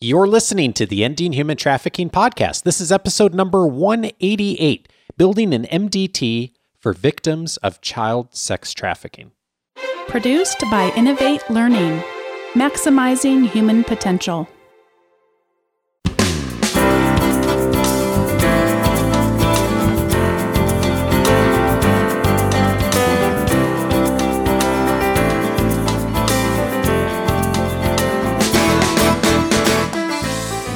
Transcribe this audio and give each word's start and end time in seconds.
You're 0.00 0.28
listening 0.28 0.74
to 0.74 0.86
the 0.86 1.02
Ending 1.02 1.32
Human 1.32 1.56
Trafficking 1.56 2.08
podcast. 2.08 2.62
This 2.62 2.80
is 2.80 2.92
episode 2.92 3.34
number 3.34 3.66
188 3.66 4.88
Building 5.16 5.52
an 5.52 5.64
MDT 5.64 6.52
for 6.78 6.92
Victims 6.92 7.56
of 7.56 7.80
Child 7.80 8.32
Sex 8.32 8.72
Trafficking. 8.72 9.32
Produced 10.06 10.60
by 10.70 10.92
Innovate 10.96 11.42
Learning, 11.50 12.00
maximizing 12.52 13.48
human 13.48 13.82
potential. 13.82 14.48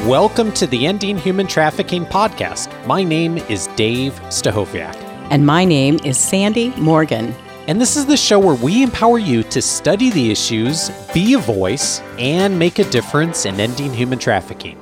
Welcome 0.07 0.51
to 0.55 0.67
the 0.67 0.87
Ending 0.87 1.17
Human 1.17 1.47
Trafficking 1.47 2.05
podcast. 2.05 2.69
My 2.87 3.05
name 3.05 3.39
is 3.39 3.69
Dave 3.77 4.15
Stachowiak. 4.31 4.97
And 5.31 5.47
my 5.47 5.65
name 5.65 6.01
is 6.05 6.19
Sandy 6.19 6.71
Morgan. 6.71 7.33
And 7.69 7.81
this 7.81 7.97
is 7.97 8.07
the 8.07 8.17
show 8.17 8.41
where 8.41 8.57
we 8.57 8.83
empower 8.83 9.19
you 9.19 9.45
to 9.45 9.63
study 9.63 10.11
the 10.11 10.33
issues, 10.33 10.91
be 11.15 11.35
a 11.35 11.39
voice, 11.39 12.01
and 12.19 12.59
make 12.59 12.81
a 12.81 12.85
difference 12.91 13.47
in 13.47 13.61
ending 13.61 13.95
human 13.95 14.19
trafficking. 14.19 14.77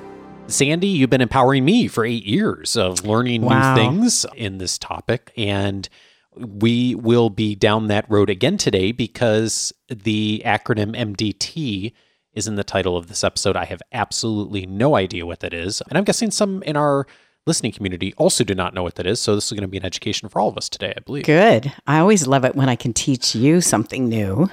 Sandy, 0.46 0.86
you've 0.88 1.10
been 1.10 1.20
empowering 1.20 1.66
me 1.66 1.86
for 1.86 2.04
eight 2.06 2.24
years 2.24 2.74
of 2.76 3.04
learning 3.04 3.42
Wow. 3.42 3.74
new 3.74 3.82
things 3.82 4.24
in 4.36 4.56
this 4.56 4.78
topic. 4.78 5.32
And 5.36 5.86
we 6.34 6.94
will 6.94 7.28
be 7.28 7.54
down 7.54 7.88
that 7.88 8.06
road 8.08 8.30
again 8.30 8.56
today 8.56 8.90
because 8.92 9.72
the 9.90 10.42
acronym 10.46 10.96
MDT 10.96 11.92
is 12.34 12.46
in 12.46 12.56
the 12.56 12.64
title 12.64 12.96
of 12.96 13.08
this 13.08 13.24
episode. 13.24 13.56
I 13.56 13.64
have 13.64 13.82
absolutely 13.92 14.66
no 14.66 14.96
idea 14.96 15.26
what 15.26 15.40
that 15.40 15.54
is. 15.54 15.82
And 15.88 15.98
I'm 15.98 16.04
guessing 16.04 16.30
some 16.30 16.62
in 16.62 16.76
our 16.76 17.06
listening 17.46 17.72
community 17.72 18.14
also 18.16 18.44
do 18.44 18.54
not 18.54 18.74
know 18.74 18.82
what 18.82 18.96
that 18.96 19.06
is. 19.06 19.20
So 19.20 19.34
this 19.34 19.46
is 19.46 19.52
going 19.52 19.62
to 19.62 19.68
be 19.68 19.78
an 19.78 19.84
education 19.84 20.28
for 20.28 20.40
all 20.40 20.48
of 20.48 20.56
us 20.56 20.68
today, 20.68 20.92
I 20.96 21.00
believe. 21.00 21.24
Good. 21.24 21.72
I 21.86 21.98
always 21.98 22.26
love 22.26 22.44
it 22.44 22.54
when 22.54 22.68
I 22.68 22.76
can 22.76 22.92
teach 22.92 23.34
you 23.34 23.60
something 23.60 24.08
new. 24.08 24.48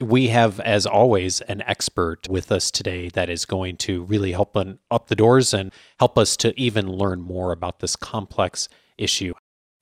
We 0.00 0.28
have, 0.28 0.58
as 0.60 0.84
always, 0.84 1.40
an 1.42 1.62
expert 1.62 2.28
with 2.28 2.50
us 2.50 2.70
today 2.72 3.08
that 3.10 3.30
is 3.30 3.44
going 3.44 3.76
to 3.78 4.02
really 4.02 4.32
help 4.32 4.56
un- 4.56 4.80
up 4.90 5.06
the 5.06 5.14
doors 5.14 5.54
and 5.54 5.72
help 6.00 6.18
us 6.18 6.36
to 6.38 6.58
even 6.60 6.90
learn 6.90 7.20
more 7.20 7.52
about 7.52 7.78
this 7.78 7.94
complex 7.94 8.68
issue. 8.98 9.32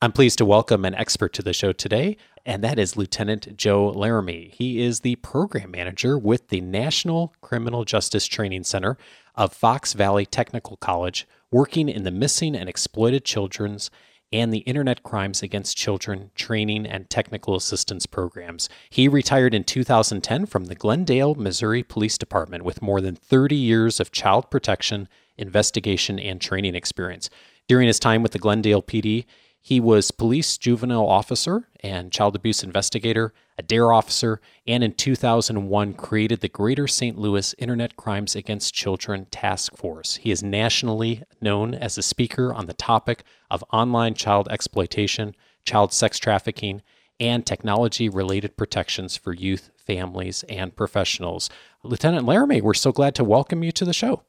I'm 0.02 0.12
pleased 0.12 0.38
to 0.38 0.44
welcome 0.44 0.84
an 0.84 0.94
expert 0.94 1.32
to 1.34 1.42
the 1.42 1.52
show 1.52 1.72
today, 1.72 2.16
and 2.44 2.64
that 2.64 2.78
is 2.78 2.96
Lieutenant 2.96 3.56
Joe 3.56 3.90
Laramie. 3.90 4.50
He 4.54 4.80
is 4.80 5.00
the 5.00 5.16
program 5.16 5.70
manager 5.70 6.18
with 6.18 6.48
the 6.48 6.60
National 6.60 7.34
Criminal 7.40 7.84
Justice 7.84 8.26
Training 8.26 8.64
Center 8.64 8.96
of 9.34 9.52
Fox 9.52 9.92
Valley 9.92 10.26
Technical 10.26 10.76
College, 10.76 11.26
working 11.50 11.88
in 11.88 12.04
the 12.04 12.10
missing 12.10 12.54
and 12.54 12.68
exploited 12.68 13.24
children's 13.24 13.90
and 14.32 14.52
the 14.52 14.58
Internet 14.58 15.02
Crimes 15.02 15.42
Against 15.42 15.76
Children 15.76 16.30
Training 16.34 16.86
and 16.86 17.10
Technical 17.10 17.56
Assistance 17.56 18.06
Programs. 18.06 18.68
He 18.88 19.08
retired 19.08 19.54
in 19.54 19.64
2010 19.64 20.46
from 20.46 20.66
the 20.66 20.74
Glendale, 20.74 21.34
Missouri 21.34 21.82
Police 21.82 22.16
Department 22.16 22.64
with 22.64 22.82
more 22.82 23.00
than 23.00 23.16
30 23.16 23.56
years 23.56 23.98
of 23.98 24.12
child 24.12 24.50
protection, 24.50 25.08
investigation, 25.36 26.18
and 26.20 26.40
training 26.40 26.76
experience. 26.76 27.28
During 27.66 27.88
his 27.88 27.98
time 27.98 28.22
with 28.22 28.32
the 28.32 28.38
Glendale 28.38 28.82
PD, 28.82 29.24
he 29.62 29.78
was 29.78 30.10
police 30.10 30.56
juvenile 30.56 31.06
officer 31.06 31.68
and 31.80 32.10
child 32.10 32.34
abuse 32.34 32.62
investigator, 32.62 33.34
a 33.58 33.62
DARE 33.62 33.92
officer, 33.92 34.40
and 34.66 34.82
in 34.82 34.94
2001 34.94 35.94
created 35.94 36.40
the 36.40 36.48
Greater 36.48 36.88
St. 36.88 37.18
Louis 37.18 37.54
Internet 37.58 37.96
Crimes 37.96 38.34
Against 38.34 38.72
Children 38.72 39.26
Task 39.30 39.76
Force. 39.76 40.16
He 40.16 40.30
is 40.30 40.42
nationally 40.42 41.22
known 41.42 41.74
as 41.74 41.98
a 41.98 42.02
speaker 42.02 42.54
on 42.54 42.66
the 42.66 42.72
topic 42.72 43.22
of 43.50 43.64
online 43.70 44.14
child 44.14 44.48
exploitation, 44.50 45.34
child 45.64 45.92
sex 45.92 46.18
trafficking, 46.18 46.80
and 47.18 47.44
technology 47.44 48.08
related 48.08 48.56
protections 48.56 49.16
for 49.16 49.34
youth, 49.34 49.70
families, 49.76 50.42
and 50.48 50.74
professionals. 50.74 51.50
Lieutenant 51.82 52.24
Laramie, 52.24 52.62
we're 52.62 52.72
so 52.72 52.92
glad 52.92 53.14
to 53.16 53.24
welcome 53.24 53.62
you 53.62 53.72
to 53.72 53.84
the 53.84 53.92
show. 53.92 54.22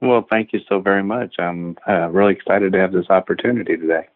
Well, 0.00 0.26
thank 0.28 0.52
you 0.52 0.58
so 0.68 0.80
very 0.80 1.04
much. 1.04 1.36
I'm 1.38 1.76
uh, 1.86 2.08
really 2.08 2.32
excited 2.32 2.72
to 2.72 2.78
have 2.80 2.92
this 2.92 3.08
opportunity 3.08 3.76
today. 3.76 4.08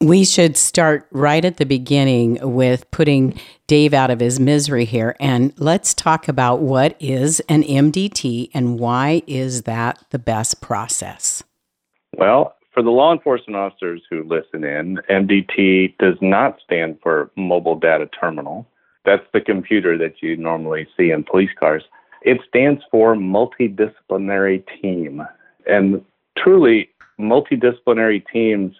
We 0.00 0.24
should 0.24 0.56
start 0.56 1.08
right 1.10 1.44
at 1.44 1.56
the 1.56 1.66
beginning 1.66 2.38
with 2.40 2.88
putting 2.92 3.38
Dave 3.66 3.92
out 3.92 4.12
of 4.12 4.20
his 4.20 4.38
misery 4.38 4.84
here. 4.84 5.16
And 5.18 5.52
let's 5.58 5.92
talk 5.92 6.28
about 6.28 6.60
what 6.60 6.96
is 7.00 7.40
an 7.48 7.64
MDT 7.64 8.50
and 8.54 8.78
why 8.78 9.22
is 9.26 9.62
that 9.62 10.04
the 10.10 10.20
best 10.20 10.60
process? 10.60 11.42
Well, 12.16 12.54
for 12.72 12.80
the 12.84 12.90
law 12.90 13.12
enforcement 13.12 13.56
officers 13.56 14.00
who 14.08 14.22
listen 14.22 14.62
in, 14.62 15.00
MDT 15.10 15.98
does 15.98 16.14
not 16.22 16.58
stand 16.64 16.98
for 17.02 17.32
Mobile 17.36 17.76
Data 17.76 18.08
Terminal. 18.20 18.68
That's 19.04 19.26
the 19.32 19.40
computer 19.40 19.98
that 19.98 20.22
you 20.22 20.36
normally 20.36 20.86
see 20.96 21.10
in 21.10 21.24
police 21.24 21.50
cars. 21.58 21.82
It 22.22 22.38
stands 22.48 22.82
for 22.88 23.16
Multidisciplinary 23.16 24.62
Team. 24.80 25.22
And 25.66 26.04
truly, 26.36 26.88
multidisciplinary 27.18 28.22
teams 28.32 28.76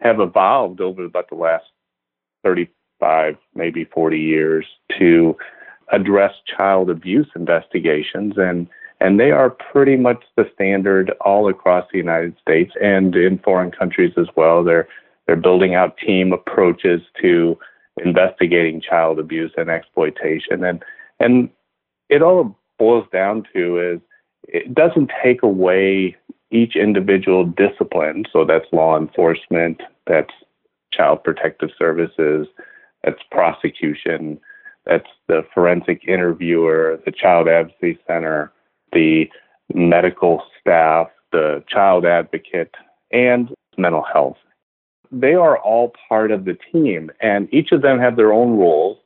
have 0.00 0.20
evolved 0.20 0.80
over 0.80 1.04
about 1.04 1.28
the 1.28 1.36
last 1.36 1.64
35, 2.44 3.36
maybe 3.54 3.84
40 3.84 4.18
years 4.18 4.66
to 4.98 5.36
address 5.92 6.32
child 6.56 6.88
abuse 6.90 7.28
investigations 7.34 8.34
and 8.36 8.68
and 9.02 9.18
they 9.18 9.30
are 9.30 9.48
pretty 9.48 9.96
much 9.96 10.22
the 10.36 10.44
standard 10.54 11.10
all 11.22 11.48
across 11.48 11.86
the 11.90 11.96
United 11.96 12.36
States 12.38 12.70
and 12.82 13.16
in 13.16 13.38
foreign 13.38 13.70
countries 13.70 14.12
as 14.18 14.26
well. 14.36 14.62
They're 14.62 14.88
they're 15.26 15.36
building 15.36 15.74
out 15.74 15.96
team 15.96 16.32
approaches 16.32 17.00
to 17.22 17.58
investigating 18.04 18.80
child 18.80 19.18
abuse 19.18 19.52
and 19.56 19.70
exploitation 19.70 20.64
and 20.64 20.82
and 21.18 21.50
it 22.08 22.22
all 22.22 22.56
boils 22.78 23.06
down 23.12 23.44
to 23.54 23.78
is 23.78 24.00
it 24.44 24.74
doesn't 24.74 25.10
take 25.22 25.42
away 25.42 26.16
each 26.50 26.76
individual 26.76 27.44
discipline. 27.44 28.24
So 28.32 28.44
that's 28.44 28.66
law 28.72 28.98
enforcement, 28.98 29.80
that's 30.06 30.32
child 30.92 31.22
protective 31.22 31.70
services, 31.78 32.46
that's 33.04 33.22
prosecution, 33.30 34.40
that's 34.86 35.08
the 35.28 35.44
forensic 35.54 36.06
interviewer, 36.08 37.00
the 37.04 37.12
child 37.12 37.48
advocacy 37.48 37.98
center, 38.06 38.52
the 38.92 39.30
medical 39.72 40.42
staff, 40.60 41.08
the 41.32 41.62
child 41.68 42.04
advocate, 42.04 42.74
and 43.12 43.54
mental 43.76 44.02
health. 44.02 44.36
They 45.12 45.34
are 45.34 45.58
all 45.58 45.92
part 46.08 46.30
of 46.30 46.44
the 46.44 46.56
team, 46.72 47.10
and 47.20 47.52
each 47.52 47.72
of 47.72 47.82
them 47.82 47.98
have 47.98 48.16
their 48.16 48.32
own 48.32 48.58
roles. 48.58 48.98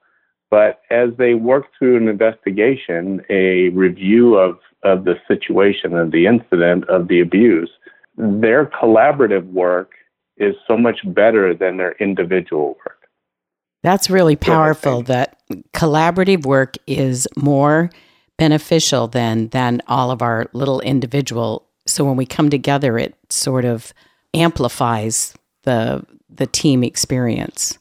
But 0.51 0.81
as 0.91 1.11
they 1.19 1.35
work 1.35 1.67
through 1.79 1.97
an 1.97 2.09
investigation, 2.09 3.23
a 3.29 3.71
review 3.71 4.37
of, 4.37 4.59
of 4.85 5.05
the 5.05 5.15
situation, 5.27 5.97
of 5.97 6.11
the 6.11 6.27
incident, 6.27 6.89
of 6.89 7.09
the 7.09 7.21
abuse, 7.21 7.71
their 8.17 8.67
collaborative 8.67 9.51
work 9.53 9.93
is 10.37 10.55
so 10.67 10.77
much 10.77 11.01
better 11.07 11.55
than 11.55 11.77
their 11.77 11.93
individual 11.93 12.77
work. 12.85 13.09
That's 13.83 14.09
really 14.09 14.37
powerful 14.37 15.03
that 15.03 15.39
collaborative 15.75 16.47
work 16.47 16.77
is 16.87 17.29
more 17.37 17.91
beneficial 18.39 19.09
than 19.09 19.49
than 19.49 19.83
all 19.87 20.11
of 20.11 20.23
our 20.23 20.47
little 20.53 20.81
individual. 20.81 21.67
So 21.87 22.05
when 22.05 22.17
we 22.17 22.25
come 22.27 22.49
together 22.49 22.99
it 22.99 23.15
sort 23.29 23.65
of 23.65 23.93
amplifies 24.33 25.35
the 25.65 26.05
the 26.31 26.47
team 26.47 26.83
experience. 26.83 27.79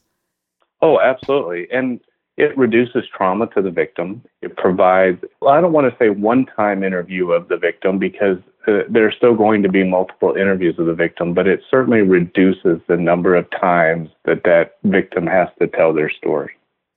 Oh, 0.82 1.00
absolutely. 1.00 1.66
And 1.72 2.00
it 2.36 2.56
reduces 2.58 3.04
trauma 3.16 3.46
to 3.54 3.62
the 3.62 3.70
victim. 3.70 4.22
It 4.42 4.56
provides, 4.56 5.22
well, 5.40 5.54
I 5.54 5.60
don't 5.60 5.72
want 5.72 5.90
to 5.90 5.96
say 5.98 6.10
one 6.10 6.46
time 6.56 6.82
interview 6.82 7.30
of 7.30 7.48
the 7.48 7.56
victim 7.56 7.98
because 7.98 8.38
uh, 8.66 8.80
there's 8.90 9.14
still 9.16 9.36
going 9.36 9.62
to 9.62 9.68
be 9.68 9.84
multiple 9.84 10.34
interviews 10.34 10.74
of 10.78 10.86
the 10.86 10.94
victim, 10.94 11.32
but 11.34 11.46
it 11.46 11.60
certainly 11.70 12.00
reduces 12.00 12.80
the 12.88 12.96
number 12.96 13.36
of 13.36 13.46
times 13.50 14.08
that 14.24 14.42
that 14.44 14.76
victim 14.84 15.26
has 15.26 15.48
to 15.60 15.68
tell 15.68 15.92
their 15.92 16.10
story. 16.10 16.52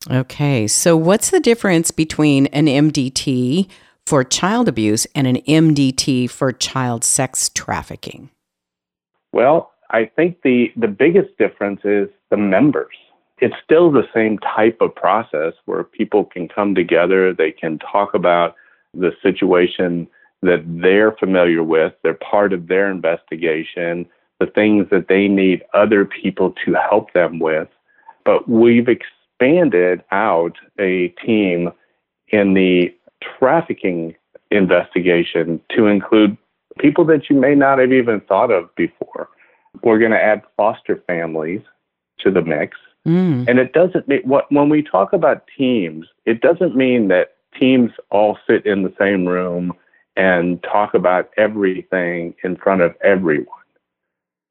Okay. 0.09 0.67
So 0.67 0.97
what's 0.97 1.29
the 1.29 1.39
difference 1.39 1.91
between 1.91 2.47
an 2.47 2.65
MDT 2.65 3.69
for 4.05 4.23
child 4.23 4.67
abuse 4.67 5.05
and 5.13 5.27
an 5.27 5.37
MDT 5.47 6.29
for 6.29 6.51
child 6.51 7.03
sex 7.03 7.49
trafficking? 7.53 8.29
Well, 9.33 9.71
I 9.91 10.05
think 10.15 10.41
the, 10.43 10.67
the 10.75 10.87
biggest 10.87 11.37
difference 11.37 11.81
is 11.83 12.07
the 12.31 12.37
members. 12.37 12.95
It's 13.39 13.55
still 13.63 13.91
the 13.91 14.07
same 14.13 14.39
type 14.39 14.77
of 14.81 14.95
process 14.95 15.53
where 15.65 15.83
people 15.83 16.25
can 16.25 16.47
come 16.47 16.73
together, 16.73 17.33
they 17.33 17.51
can 17.51 17.77
talk 17.79 18.13
about 18.13 18.55
the 18.93 19.11
situation 19.21 20.07
that 20.41 20.63
they're 20.65 21.11
familiar 21.13 21.63
with, 21.63 21.93
they're 22.03 22.13
part 22.15 22.53
of 22.53 22.67
their 22.67 22.89
investigation, 22.89 24.07
the 24.39 24.47
things 24.47 24.87
that 24.91 25.07
they 25.07 25.27
need 25.27 25.63
other 25.73 26.05
people 26.05 26.53
to 26.65 26.73
help 26.73 27.13
them 27.13 27.39
with. 27.39 27.67
But 28.25 28.47
we've 28.49 28.87
expanded 28.87 30.03
out 30.11 30.53
a 30.79 31.09
team 31.25 31.71
in 32.29 32.53
the 32.53 32.93
trafficking 33.39 34.15
investigation 34.51 35.59
to 35.75 35.87
include 35.87 36.37
people 36.79 37.05
that 37.05 37.29
you 37.29 37.35
may 37.35 37.55
not 37.55 37.79
have 37.79 37.91
even 37.91 38.21
thought 38.21 38.51
of 38.51 38.73
before. 38.75 39.29
We're 39.83 39.99
going 39.99 40.11
to 40.11 40.23
add 40.23 40.43
foster 40.55 41.03
families 41.07 41.61
to 42.19 42.31
the 42.31 42.41
mix. 42.41 42.77
Mm. 43.07 43.47
And 43.47 43.57
it 43.57 43.73
doesn't 43.73 44.07
mean 44.07 44.21
what 44.23 44.51
when 44.51 44.69
we 44.69 44.83
talk 44.83 45.13
about 45.13 45.45
teams, 45.57 46.07
it 46.25 46.41
doesn't 46.41 46.75
mean 46.75 47.07
that 47.07 47.35
teams 47.57 47.91
all 48.11 48.37
sit 48.47 48.65
in 48.65 48.83
the 48.83 48.93
same 48.99 49.25
room 49.25 49.73
and 50.17 50.61
talk 50.63 50.93
about 50.93 51.29
everything 51.37 52.35
in 52.43 52.57
front 52.57 52.81
of 52.81 52.93
everyone. 53.01 53.47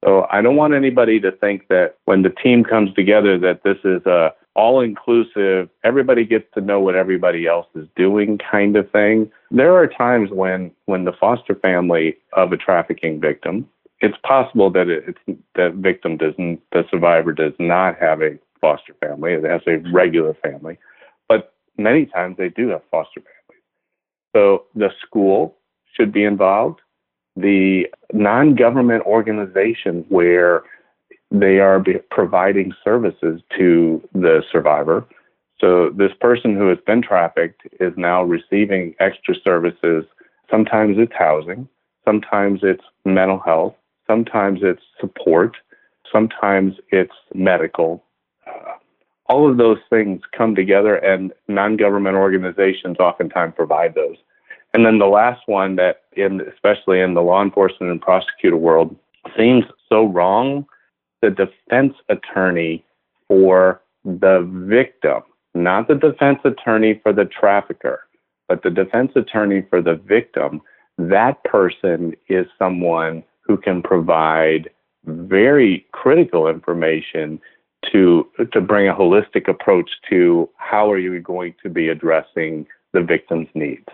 So 0.04 0.26
I 0.30 0.40
don't 0.40 0.56
want 0.56 0.74
anybody 0.74 1.20
to 1.20 1.32
think 1.32 1.68
that 1.68 1.96
when 2.04 2.22
the 2.22 2.30
team 2.30 2.64
comes 2.64 2.94
together 2.94 3.38
that 3.38 3.62
this 3.62 3.78
is 3.84 4.04
a 4.06 4.32
all 4.54 4.80
inclusive, 4.80 5.68
everybody 5.84 6.24
gets 6.24 6.46
to 6.54 6.62
know 6.62 6.80
what 6.80 6.94
everybody 6.94 7.46
else 7.46 7.66
is 7.74 7.86
doing 7.94 8.38
kind 8.38 8.74
of 8.76 8.90
thing. 8.90 9.30
There 9.50 9.76
are 9.76 9.86
times 9.86 10.30
when 10.30 10.70
when 10.86 11.04
the 11.04 11.12
foster 11.12 11.54
family 11.56 12.16
of 12.32 12.52
a 12.52 12.56
trafficking 12.56 13.20
victim, 13.20 13.68
it's 14.00 14.16
possible 14.22 14.70
that 14.70 14.88
it's 14.88 15.40
the 15.54 15.70
victim 15.76 16.16
doesn't 16.16 16.60
the 16.72 16.84
survivor 16.90 17.32
does 17.32 17.52
not 17.58 17.98
have 17.98 18.22
a 18.22 18.38
foster 18.60 18.94
family, 19.00 19.32
it 19.32 19.44
has 19.44 19.62
a 19.66 19.78
regular 19.92 20.34
family. 20.34 20.78
But 21.28 21.54
many 21.76 22.06
times 22.06 22.36
they 22.38 22.48
do 22.48 22.68
have 22.68 22.82
foster 22.90 23.20
families. 23.20 23.62
So 24.34 24.64
the 24.74 24.90
school 25.06 25.56
should 25.94 26.12
be 26.12 26.24
involved 26.24 26.80
the 27.36 27.86
non 28.12 28.54
government 28.54 29.04
organizations 29.04 30.06
where 30.08 30.62
they 31.30 31.58
are 31.58 31.84
providing 32.10 32.72
services 32.82 33.42
to 33.58 34.02
the 34.14 34.42
survivor. 34.50 35.04
So, 35.60 35.90
this 35.90 36.12
person 36.20 36.56
who 36.56 36.68
has 36.68 36.78
been 36.86 37.02
trafficked 37.02 37.62
is 37.80 37.92
now 37.96 38.22
receiving 38.22 38.94
extra 39.00 39.34
services. 39.42 40.04
Sometimes 40.50 40.96
it's 40.98 41.12
housing, 41.16 41.68
sometimes 42.04 42.60
it's 42.62 42.84
mental 43.04 43.38
health, 43.38 43.74
sometimes 44.06 44.60
it's 44.62 44.82
support, 45.00 45.56
sometimes 46.10 46.74
it's 46.90 47.14
medical. 47.34 48.04
Uh, 48.46 48.76
all 49.28 49.50
of 49.50 49.56
those 49.56 49.78
things 49.90 50.20
come 50.36 50.54
together, 50.54 50.96
and 50.96 51.32
non 51.48 51.76
government 51.76 52.16
organizations 52.16 52.96
oftentimes 52.98 53.54
provide 53.56 53.94
those. 53.94 54.16
And 54.72 54.84
then 54.84 54.98
the 54.98 55.06
last 55.06 55.42
one 55.46 55.76
that, 55.76 56.02
in 56.16 56.42
especially 56.42 57.00
in 57.00 57.14
the 57.14 57.22
law 57.22 57.42
enforcement 57.42 57.90
and 57.90 58.00
prosecutor 58.00 58.56
world, 58.56 58.94
seems 59.36 59.64
so 59.88 60.06
wrong. 60.06 60.66
The 61.22 61.30
defense 61.30 61.94
attorney 62.08 62.84
for 63.26 63.80
the 64.04 64.46
victim, 64.68 65.22
not 65.54 65.88
the 65.88 65.94
defense 65.94 66.38
attorney 66.44 67.00
for 67.02 67.12
the 67.12 67.24
trafficker, 67.24 68.00
but 68.48 68.62
the 68.62 68.70
defense 68.70 69.12
attorney 69.16 69.64
for 69.68 69.82
the 69.82 69.94
victim, 69.94 70.60
that 70.98 71.42
person 71.44 72.14
is 72.28 72.46
someone 72.58 73.24
who 73.40 73.56
can 73.56 73.82
provide 73.82 74.70
very 75.04 75.86
critical 75.92 76.48
information 76.48 77.40
to 77.92 78.26
to 78.52 78.60
bring 78.60 78.88
a 78.88 78.94
holistic 78.94 79.48
approach 79.48 79.90
to 80.10 80.48
how 80.56 80.90
are 80.90 80.98
you 80.98 81.20
going 81.20 81.54
to 81.62 81.68
be 81.68 81.88
addressing 81.88 82.66
the 82.92 83.02
victim's 83.02 83.48
needs. 83.54 83.86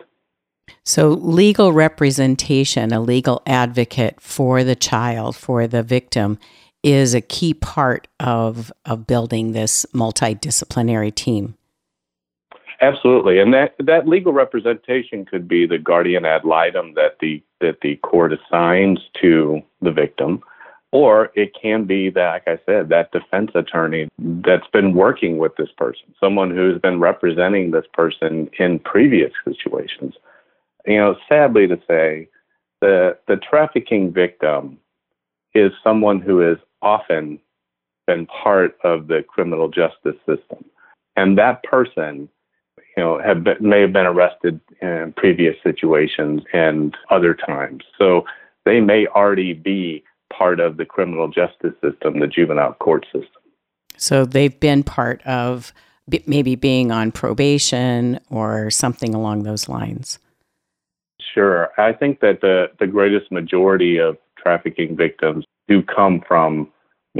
So, 0.84 1.08
legal 1.10 1.72
representation, 1.72 2.92
a 2.92 3.00
legal 3.00 3.42
advocate 3.46 4.20
for 4.20 4.64
the 4.64 4.76
child, 4.76 5.36
for 5.36 5.66
the 5.66 5.82
victim, 5.82 6.38
is 6.82 7.14
a 7.14 7.20
key 7.20 7.54
part 7.54 8.08
of, 8.18 8.72
of 8.84 9.06
building 9.06 9.52
this 9.52 9.86
multidisciplinary 9.94 11.14
team. 11.14 11.56
Absolutely, 12.80 13.38
and 13.38 13.54
that 13.54 13.76
that 13.78 14.08
legal 14.08 14.32
representation 14.32 15.24
could 15.24 15.46
be 15.46 15.66
the 15.66 15.78
guardian 15.78 16.24
ad 16.24 16.44
litem 16.44 16.94
that 16.94 17.16
the 17.20 17.40
that 17.60 17.76
the 17.80 17.94
court 17.96 18.32
assigns 18.32 18.98
to 19.20 19.62
the 19.80 19.92
victim, 19.92 20.42
or 20.92 21.30
it 21.34 21.52
can 21.60 21.84
be 21.84 22.10
that, 22.10 22.30
like 22.30 22.46
I 22.46 22.58
said, 22.66 22.90
that 22.90 23.12
defense 23.12 23.50
attorney 23.54 24.08
that's 24.18 24.66
been 24.72 24.94
working 24.94 25.38
with 25.38 25.56
this 25.56 25.70
person, 25.76 26.14
someone 26.20 26.50
who's 26.50 26.80
been 26.80 27.00
representing 27.00 27.70
this 27.70 27.86
person 27.94 28.50
in 28.58 28.78
previous 28.78 29.32
situations. 29.44 30.14
You 30.86 30.98
know, 30.98 31.16
sadly 31.28 31.66
to 31.66 31.80
say, 31.88 32.28
the 32.80 33.16
the 33.26 33.36
trafficking 33.36 34.12
victim 34.12 34.78
is 35.54 35.72
someone 35.82 36.20
who 36.20 36.38
has 36.40 36.58
often 36.82 37.40
been 38.06 38.26
part 38.26 38.76
of 38.84 39.06
the 39.06 39.22
criminal 39.26 39.68
justice 39.68 40.16
system, 40.26 40.64
and 41.16 41.38
that 41.38 41.62
person, 41.62 42.28
you 42.96 43.02
know, 43.02 43.18
have 43.22 43.44
been, 43.44 43.56
may 43.60 43.80
have 43.80 43.92
been 43.92 44.06
arrested 44.06 44.60
in 44.82 45.14
previous 45.16 45.56
situations 45.62 46.42
and 46.52 46.96
other 47.10 47.32
times, 47.32 47.84
so 47.96 48.24
they 48.64 48.80
may 48.80 49.06
already 49.06 49.52
be 49.54 50.04
part 50.36 50.60
of 50.60 50.76
the 50.76 50.84
criminal 50.84 51.28
justice 51.28 51.74
system, 51.82 52.20
the 52.20 52.26
juvenile 52.26 52.74
court 52.74 53.04
system. 53.06 53.42
So 53.96 54.24
they've 54.24 54.58
been 54.58 54.82
part 54.82 55.22
of 55.26 55.72
maybe 56.26 56.56
being 56.56 56.90
on 56.90 57.12
probation 57.12 58.18
or 58.30 58.70
something 58.70 59.14
along 59.14 59.44
those 59.44 59.68
lines. 59.68 60.18
Sure. 61.34 61.70
I 61.78 61.92
think 61.92 62.20
that 62.20 62.40
the, 62.40 62.66
the 62.80 62.86
greatest 62.86 63.30
majority 63.30 63.98
of 63.98 64.16
trafficking 64.38 64.96
victims 64.96 65.44
do 65.68 65.82
come 65.82 66.22
from 66.26 66.70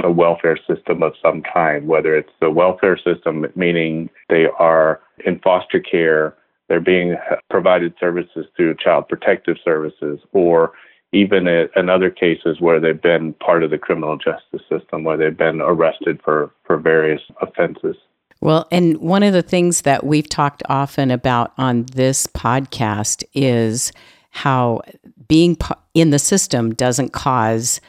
a 0.03 0.11
welfare 0.11 0.57
system 0.67 1.03
of 1.03 1.13
some 1.21 1.41
kind, 1.41 1.87
whether 1.87 2.15
it's 2.15 2.31
the 2.41 2.49
welfare 2.49 2.97
system, 2.97 3.45
meaning 3.55 4.09
they 4.29 4.47
are 4.59 5.01
in 5.25 5.39
foster 5.39 5.79
care, 5.79 6.35
they're 6.67 6.81
being 6.81 7.15
provided 7.49 7.93
services 7.99 8.45
through 8.55 8.75
child 8.83 9.07
protective 9.07 9.57
services, 9.63 10.19
or 10.31 10.71
even 11.13 11.47
in 11.47 11.89
other 11.89 12.09
cases 12.09 12.59
where 12.59 12.79
they've 12.79 13.01
been 13.01 13.33
part 13.33 13.63
of 13.63 13.69
the 13.69 13.77
criminal 13.77 14.17
justice 14.17 14.61
system, 14.67 15.03
where 15.03 15.17
they've 15.17 15.37
been 15.37 15.61
arrested 15.61 16.19
for, 16.23 16.51
for 16.65 16.77
various 16.77 17.21
offenses. 17.41 17.95
Well, 18.41 18.67
and 18.71 18.97
one 18.97 19.23
of 19.23 19.31
the 19.31 19.41
things 19.41 19.83
that 19.83 20.05
we've 20.05 20.27
talked 20.27 20.63
often 20.67 21.11
about 21.11 21.53
on 21.57 21.85
this 21.93 22.27
podcast 22.27 23.23
is 23.33 23.93
how 24.31 24.81
being 25.27 25.57
in 25.93 26.09
the 26.09 26.19
system 26.19 26.73
doesn't 26.73 27.13
cause 27.13 27.79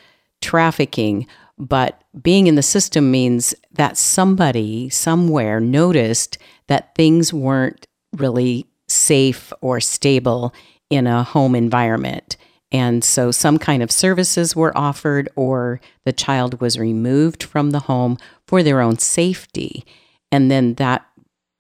trafficking, 0.43 1.27
but 1.59 2.03
being 2.23 2.47
in 2.47 2.55
the 2.55 2.63
system 2.63 3.11
means 3.11 3.55
that 3.73 3.97
somebody 3.97 4.91
somewhere 4.91 5.59
noticed 5.59 6.39
that 6.69 6.95
things 6.95 7.33
weren't 7.33 7.87
really 8.13 8.67
safe 8.87 9.53
or 9.61 9.81
stable 9.81 10.55
in 10.91 11.07
a 11.07 11.23
home 11.25 11.55
environment. 11.55 12.37
And 12.75 13.05
so 13.05 13.31
some 13.31 13.57
kind 13.57 13.85
of 13.85 13.93
services 13.93 14.57
were 14.57 14.77
offered, 14.77 15.29
or 15.37 15.81
the 16.05 16.13
child 16.13 16.61
was 16.61 16.77
removed 16.77 17.45
from 17.45 17.71
the 17.71 17.79
home 17.79 18.19
for 18.49 18.65
their 18.65 18.81
own 18.81 18.99
safety. 18.99 19.85
And 20.33 20.51
then 20.51 20.75
that 20.75 21.07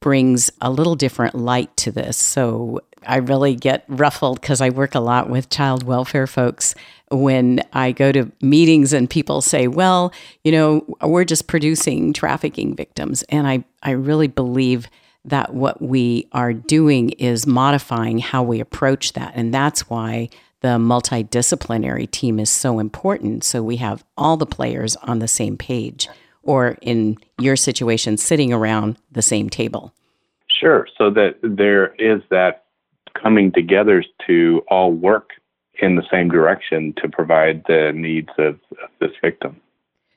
brings 0.00 0.50
a 0.61 0.73
little 0.73 0.97
different 0.97 1.37
light 1.37 1.75
to 1.77 1.93
this. 1.93 2.17
So 2.17 2.81
I 3.07 3.19
really 3.19 3.55
get 3.55 3.85
ruffled 3.87 4.41
because 4.41 4.61
I 4.61 4.71
work 4.71 4.97
a 4.97 5.00
lot 5.00 5.31
with 5.31 5.50
child 5.50 5.85
welfare 5.85 6.27
folks 6.27 6.75
when 7.12 7.61
I 7.73 7.93
go 7.93 8.11
to 8.11 8.33
meetings 8.43 8.93
and 8.93 9.09
people 9.09 9.41
say, 9.41 9.69
well, 9.69 10.12
you 10.43 10.50
know, 10.50 10.85
we're 11.00 11.25
just 11.25 11.47
producing 11.47 12.12
trafficking 12.12 12.75
victims. 12.75 13.23
And 13.29 13.47
I, 13.47 13.65
I 13.85 13.93
really 13.93 14.27
believe 14.27 14.88
that 15.25 15.55
what 15.55 15.81
we 15.81 16.29
are 16.33 16.53
doing 16.53 17.11
is 17.11 17.47
modifying 17.47 18.19
how 18.19 18.43
we 18.43 18.59
approach 18.59 19.12
that. 19.12 19.33
And 19.37 19.55
that's 19.55 19.88
why 19.88 20.29
the 20.64 20.78
multidisciplinary 20.78 22.11
team 22.11 22.40
is 22.40 22.49
so 22.49 22.78
important. 22.78 23.44
So 23.44 23.62
we 23.62 23.76
have 23.76 24.02
all 24.16 24.38
the 24.38 24.47
players 24.47 24.97
on 24.97 25.18
the 25.18 25.28
same 25.28 25.59
page 25.59 26.09
or 26.42 26.78
in 26.80 27.18
your 27.38 27.54
situation, 27.54 28.16
sitting 28.16 28.50
around 28.50 28.97
the 29.12 29.21
same 29.21 29.50
table? 29.50 29.92
Sure. 30.49 30.88
So 30.97 31.11
that 31.11 31.37
there 31.42 31.94
is 31.97 32.23
that 32.30 32.64
coming 33.12 33.52
together 33.52 34.02
to 34.26 34.62
all 34.68 34.90
work 34.90 35.33
in 35.83 35.97
the 35.97 36.04
same 36.11 36.30
direction 36.30 36.94
to 37.02 37.11
provide 37.11 37.62
the 37.68 37.92
needs 37.94 38.30
of, 38.38 38.54
of 38.83 38.88
this 39.00 39.12
victim. 39.21 39.61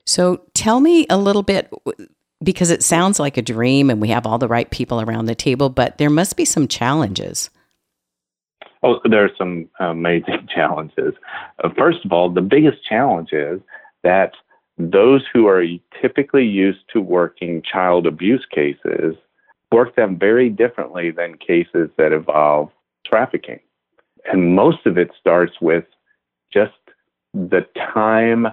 So 0.06 0.40
tell 0.54 0.80
me 0.80 1.06
a 1.10 1.18
little 1.18 1.44
bit 1.44 1.70
because 2.42 2.70
it 2.70 2.84
sounds 2.84 3.20
like 3.20 3.36
a 3.36 3.42
dream 3.42 3.90
and 3.90 4.02
we 4.02 4.08
have 4.10 4.26
all 4.26 4.38
the 4.38 4.48
right 4.48 4.72
people 4.72 5.02
around 5.02 5.26
the 5.26 5.36
table, 5.36 5.68
but 5.68 5.98
there 5.98 6.10
must 6.10 6.38
be 6.38 6.46
some 6.46 6.70
challenges. 6.70 7.50
Oh, 8.84 9.00
there 9.06 9.26
are 9.26 9.32
some 9.38 9.70
amazing 9.80 10.48
challenges. 10.54 11.14
Uh, 11.64 11.70
first 11.78 12.06
of 12.06 12.12
all, 12.12 12.30
the 12.30 12.42
biggest 12.42 12.84
challenge 12.84 13.30
is 13.32 13.60
that 14.04 14.34
those 14.78 15.24
who 15.34 15.48
are 15.48 15.64
typically 16.00 16.46
used 16.46 16.82
to 16.94 17.02
working 17.02 17.64
child 17.64 18.06
abuse 18.06 18.46
cases 18.50 19.16
work 19.72 19.96
them 19.96 20.18
very 20.18 20.50
differently 20.50 21.12
than 21.12 21.38
cases 21.38 21.90
that 21.98 22.12
involve 22.12 22.70
trafficking. 23.06 23.60
And 24.32 24.56
most 24.56 24.86
of 24.86 24.98
it 24.98 25.12
starts 25.20 25.54
with 25.62 25.86
just 26.54 26.74
the 27.34 27.66
time 27.94 28.48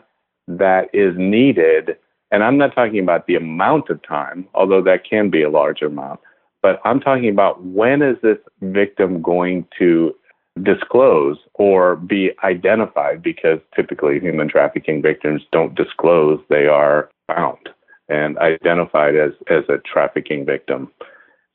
that 0.48 0.88
is 0.92 1.14
needed. 1.16 1.96
And 2.30 2.42
I'm 2.42 2.58
not 2.58 2.74
talking 2.74 2.98
about 2.98 3.26
the 3.26 3.36
amount 3.36 3.90
of 3.90 4.02
time, 4.02 4.48
although 4.54 4.82
that 4.82 5.08
can 5.08 5.30
be 5.30 5.42
a 5.42 5.50
large 5.50 5.82
amount, 5.82 6.20
but 6.64 6.80
I'm 6.82 6.98
talking 6.98 7.28
about 7.28 7.62
when 7.62 8.00
is 8.00 8.16
this 8.22 8.38
victim 8.62 9.20
going 9.20 9.66
to 9.78 10.14
disclose 10.62 11.36
or 11.52 11.96
be 11.96 12.30
identified 12.42 13.22
because 13.22 13.58
typically 13.76 14.18
human 14.18 14.48
trafficking 14.48 15.02
victims 15.02 15.42
don't 15.52 15.74
disclose 15.74 16.40
they 16.48 16.66
are 16.66 17.10
found 17.26 17.68
and 18.08 18.38
identified 18.38 19.14
as, 19.14 19.32
as 19.50 19.64
a 19.68 19.76
trafficking 19.84 20.46
victim. 20.46 20.90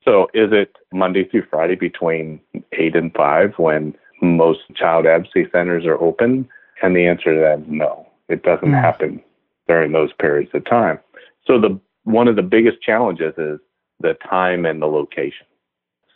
So 0.05 0.27
is 0.35 0.51
it 0.51 0.75
Monday 0.93 1.27
through 1.27 1.47
Friday 1.49 1.75
between 1.75 2.39
8 2.73 2.95
and 2.95 3.11
5 3.11 3.53
when 3.57 3.95
most 4.21 4.59
child 4.75 5.07
advocacy 5.07 5.47
centers 5.51 5.87
are 5.87 5.99
open? 5.99 6.47
And 6.83 6.95
the 6.95 7.07
answer 7.07 7.33
to 7.33 7.39
that 7.39 7.61
is 7.61 7.65
no. 7.67 8.05
It 8.27 8.43
doesn't 8.43 8.69
mm. 8.69 8.79
happen 8.79 9.23
during 9.67 9.91
those 9.91 10.13
periods 10.19 10.51
of 10.53 10.65
time. 10.65 10.99
So 11.47 11.59
the 11.59 11.79
one 12.03 12.27
of 12.27 12.35
the 12.35 12.43
biggest 12.43 12.81
challenges 12.83 13.33
is 13.39 13.59
the 13.99 14.15
time 14.29 14.65
and 14.65 14.81
the 14.81 14.87
location. 14.87 15.45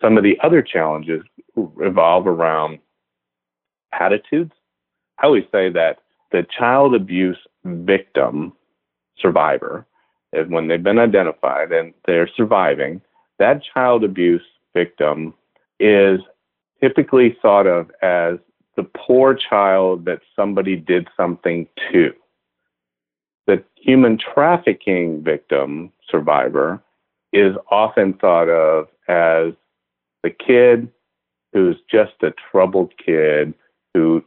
Some 0.02 0.18
of 0.18 0.24
the 0.24 0.38
other 0.42 0.62
challenges 0.62 1.24
revolve 1.56 2.28
around 2.28 2.80
attitudes. 3.92 4.52
I 5.20 5.26
always 5.26 5.46
say 5.52 5.70
that 5.70 6.00
the 6.32 6.46
child 6.58 6.96
abuse 6.96 7.38
victim 7.64 8.54
survivor, 9.20 9.86
is 10.34 10.48
when 10.50 10.68
they've 10.68 10.82
been 10.82 11.00
identified 11.00 11.72
and 11.72 11.94
they're 12.06 12.30
surviving, 12.36 13.02
that 13.40 13.62
child 13.74 14.04
abuse 14.04 14.44
victim 14.74 15.34
is 15.80 16.20
typically 16.82 17.38
thought 17.42 17.68
of 17.68 17.92
as 18.02 18.40
the 18.76 18.84
poor 18.84 19.36
child 19.36 20.06
that 20.06 20.22
somebody 20.36 20.76
did 20.76 21.08
something 21.16 21.68
to. 21.92 22.12
The 23.46 23.64
human 23.76 24.18
trafficking 24.18 25.24
victim 25.24 25.92
survivor 26.10 26.82
is 27.34 27.56
often 27.70 28.14
thought 28.14 28.48
of 28.48 28.88
as 29.08 29.54
the 30.22 30.30
kid 30.30 30.88
who's 31.52 31.76
just 31.92 32.14
a 32.22 32.34
troubled 32.52 32.94
kid 33.04 33.54
who 33.94 34.24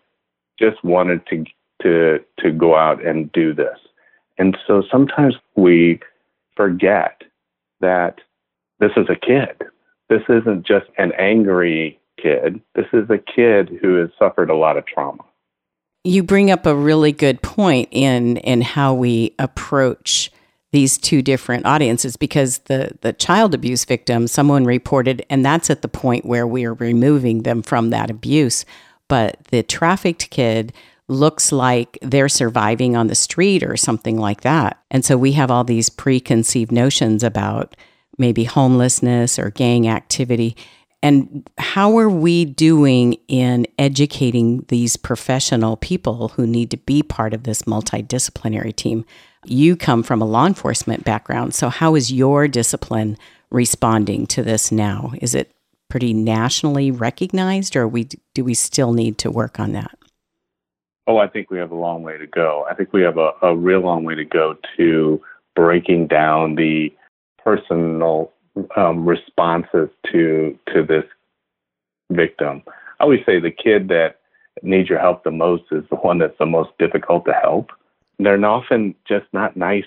just 0.59 0.83
wanted 0.85 1.27
to 1.29 1.45
to 1.83 2.19
to 2.39 2.51
go 2.51 2.77
out 2.77 3.05
and 3.05 3.31
do 3.33 3.55
this. 3.55 3.79
And 4.39 4.57
so 4.67 4.83
sometimes 4.91 5.35
we 5.57 6.01
forget 6.57 7.23
that 7.81 8.21
this 8.81 8.93
is 8.97 9.07
a 9.09 9.17
kid. 9.17 9.63
This 10.09 10.23
isn't 10.29 10.67
just 10.67 10.87
an 10.99 11.13
angry 11.19 11.99
kid. 12.21 12.61
This 12.75 12.87
is 12.93 13.09
a 13.11 13.19
kid 13.19 13.79
who 13.81 13.97
has 13.97 14.11
suffered 14.19 14.51
a 14.51 14.57
lot 14.57 14.77
of 14.77 14.87
trauma. 14.87 15.25
You 16.05 16.23
bring 16.23 16.51
up 16.51 16.67
a 16.67 16.75
really 16.75 17.13
good 17.13 17.43
point 17.43 17.89
in 17.91 18.37
in 18.39 18.61
how 18.61 18.95
we 18.95 19.35
approach 19.39 20.31
these 20.77 20.99
two 20.99 21.23
different 21.23 21.65
audiences 21.65 22.19
because 22.19 22.59
the 22.67 22.91
the 23.01 23.15
child 23.15 23.55
abuse 23.55 23.87
victim 23.87 24.27
someone 24.27 24.67
reported 24.67 25.25
and 25.31 25.43
that's 25.43 25.71
at 25.71 25.81
the 25.81 25.89
point 25.89 26.27
where 26.27 26.47
we 26.47 26.67
are 26.67 26.75
removing 26.75 27.45
them 27.45 27.63
from 27.63 27.89
that 27.89 28.11
abuse. 28.11 28.67
But 29.09 29.39
the 29.51 29.63
trafficked 29.63 30.29
kid 30.29 30.75
looks 31.09 31.51
like 31.51 31.97
they're 32.03 32.29
surviving 32.29 32.95
on 32.95 33.07
the 33.07 33.15
street 33.15 33.63
or 33.63 33.75
something 33.79 34.19
like 34.19 34.43
that. 34.43 34.79
And 34.91 35.03
so 35.03 35.17
we 35.17 35.33
have 35.33 35.51
all 35.51 35.65
these 35.65 35.89
preconceived 35.89 36.73
notions 36.73 37.25
about 37.25 37.75
maybe 38.19 38.45
homelessness 38.45 39.39
or 39.39 39.49
gang 39.49 39.89
activity. 39.89 40.59
And 41.03 41.49
how 41.57 41.97
are 41.97 42.11
we 42.11 42.45
doing 42.45 43.17
in 43.29 43.67
educating 43.79 44.67
these 44.69 44.99
professional 44.99 45.79
people 45.79 46.29
who 46.29 46.47
need 46.47 46.71
to 46.73 46.77
be 46.77 47.03
part 47.03 47.33
of 47.33 47.45
this 47.45 47.63
multidisciplinary 47.63 48.77
team 48.77 49.07
you 49.51 49.77
come 49.77 50.03
from 50.03 50.21
a 50.21 50.25
law 50.25 50.47
enforcement 50.47 51.05
background. 51.05 51.55
So, 51.55 51.69
how 51.69 51.95
is 51.95 52.13
your 52.13 52.49
discipline 52.49 53.17
responding 53.51 54.27
to 54.29 54.43
this 54.43 54.73
now? 54.73 55.13
Is 55.21 55.35
it 55.35 55.53
pretty 55.89 56.13
nationally 56.13 56.91
recognized, 56.91 57.77
or 57.77 57.87
we 57.87 58.09
do 58.35 58.45
we 58.45 58.55
still 58.55 58.93
need 58.93 59.19
to 59.19 59.31
work 59.31 59.59
on 59.61 59.73
that? 59.73 59.97
Oh, 61.07 61.19
I 61.19 61.29
think 61.29 61.51
we 61.51 61.59
have 61.59 61.71
a 61.71 61.77
long 61.77 62.03
way 62.03 62.19
to 62.19 62.27
go. 62.27 62.67
I 62.69 62.75
think 62.75 62.93
we 62.93 63.03
have 63.03 63.17
a, 63.17 63.31
a 63.43 63.57
real 63.57 63.81
long 63.81 64.05
way 64.05 64.17
to 64.17 64.25
go 64.25 64.57
to 64.77 65.23
breaking 65.55 66.09
down 66.09 66.57
the 66.57 66.93
personal 67.39 68.33
um, 68.77 69.07
responses 69.07 69.89
to 70.13 70.59
to 70.75 70.85
this 70.85 71.05
victim. 72.11 72.63
I 72.99 73.05
always 73.05 73.21
say 73.27 73.41
the 73.41 73.51
kid 73.51 73.89
that 73.89 74.17
needs 74.63 74.89
your 74.89 74.99
help 74.99 75.23
the 75.23 75.31
most 75.31 75.65
is 75.71 75.85
the 75.91 75.97
one 75.97 76.19
that's 76.19 76.39
the 76.39 76.47
most 76.47 76.71
difficult 76.79 77.25
to 77.27 77.33
help 77.33 77.71
they're 78.19 78.45
often 78.45 78.95
just 79.07 79.27
not 79.33 79.57
nice 79.57 79.85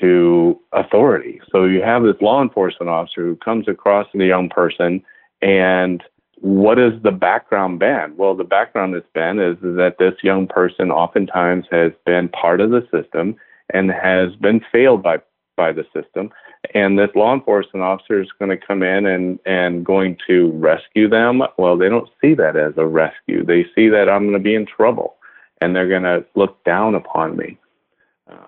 to 0.00 0.58
authority. 0.72 1.40
So 1.50 1.64
you 1.64 1.82
have 1.82 2.02
this 2.02 2.20
law 2.20 2.42
enforcement 2.42 2.90
officer 2.90 3.22
who 3.22 3.36
comes 3.36 3.68
across 3.68 4.06
the 4.12 4.26
young 4.26 4.48
person 4.48 5.02
and 5.40 6.02
what 6.40 6.78
has 6.78 6.92
the 7.02 7.10
background 7.10 7.80
been? 7.80 8.14
Well, 8.16 8.36
the 8.36 8.44
background 8.44 8.94
has 8.94 9.02
been 9.12 9.40
is 9.40 9.56
that 9.60 9.96
this 9.98 10.14
young 10.22 10.46
person 10.46 10.90
oftentimes 10.90 11.66
has 11.70 11.92
been 12.06 12.28
part 12.28 12.60
of 12.60 12.70
the 12.70 12.86
system 12.92 13.36
and 13.72 13.90
has 13.90 14.34
been 14.36 14.60
failed 14.72 15.02
by 15.02 15.18
by 15.56 15.72
the 15.72 15.84
system. 15.92 16.30
And 16.72 16.98
this 16.98 17.10
law 17.14 17.34
enforcement 17.34 17.82
officer 17.82 18.22
is 18.22 18.30
going 18.38 18.50
to 18.50 18.66
come 18.66 18.82
in 18.82 19.06
and, 19.06 19.38
and 19.44 19.84
going 19.84 20.16
to 20.28 20.52
rescue 20.52 21.08
them. 21.08 21.42
Well, 21.58 21.76
they 21.76 21.88
don't 21.88 22.08
see 22.20 22.34
that 22.34 22.56
as 22.56 22.74
a 22.76 22.86
rescue. 22.86 23.44
They 23.44 23.66
see 23.74 23.88
that 23.88 24.08
I'm 24.08 24.22
going 24.22 24.32
to 24.34 24.38
be 24.38 24.54
in 24.54 24.66
trouble 24.66 25.16
and 25.60 25.74
they're 25.74 25.88
going 25.88 26.04
to 26.04 26.24
look 26.36 26.62
down 26.64 26.94
upon 26.94 27.36
me. 27.36 27.58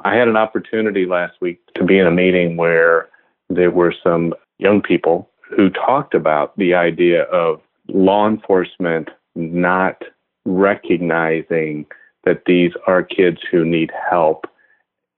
I 0.05 0.15
had 0.15 0.29
an 0.29 0.37
opportunity 0.37 1.07
last 1.07 1.35
week 1.41 1.61
to 1.75 1.85
be 1.85 1.99
in 1.99 2.07
a 2.07 2.11
meeting 2.11 2.57
where 2.57 3.09
there 3.49 3.71
were 3.71 3.95
some 4.03 4.35
young 4.59 4.83
people 4.83 5.29
who 5.41 5.71
talked 5.71 6.15
about 6.15 6.57
the 6.57 6.75
idea 6.75 7.25
of 7.25 7.61
law 7.89 8.29
enforcement 8.29 9.09
not 9.35 10.03
recognizing 10.45 11.87
that 12.25 12.43
these 12.47 12.73
are 12.87 13.03
kids 13.03 13.39
who 13.51 13.65
need 13.65 13.91
help 14.11 14.47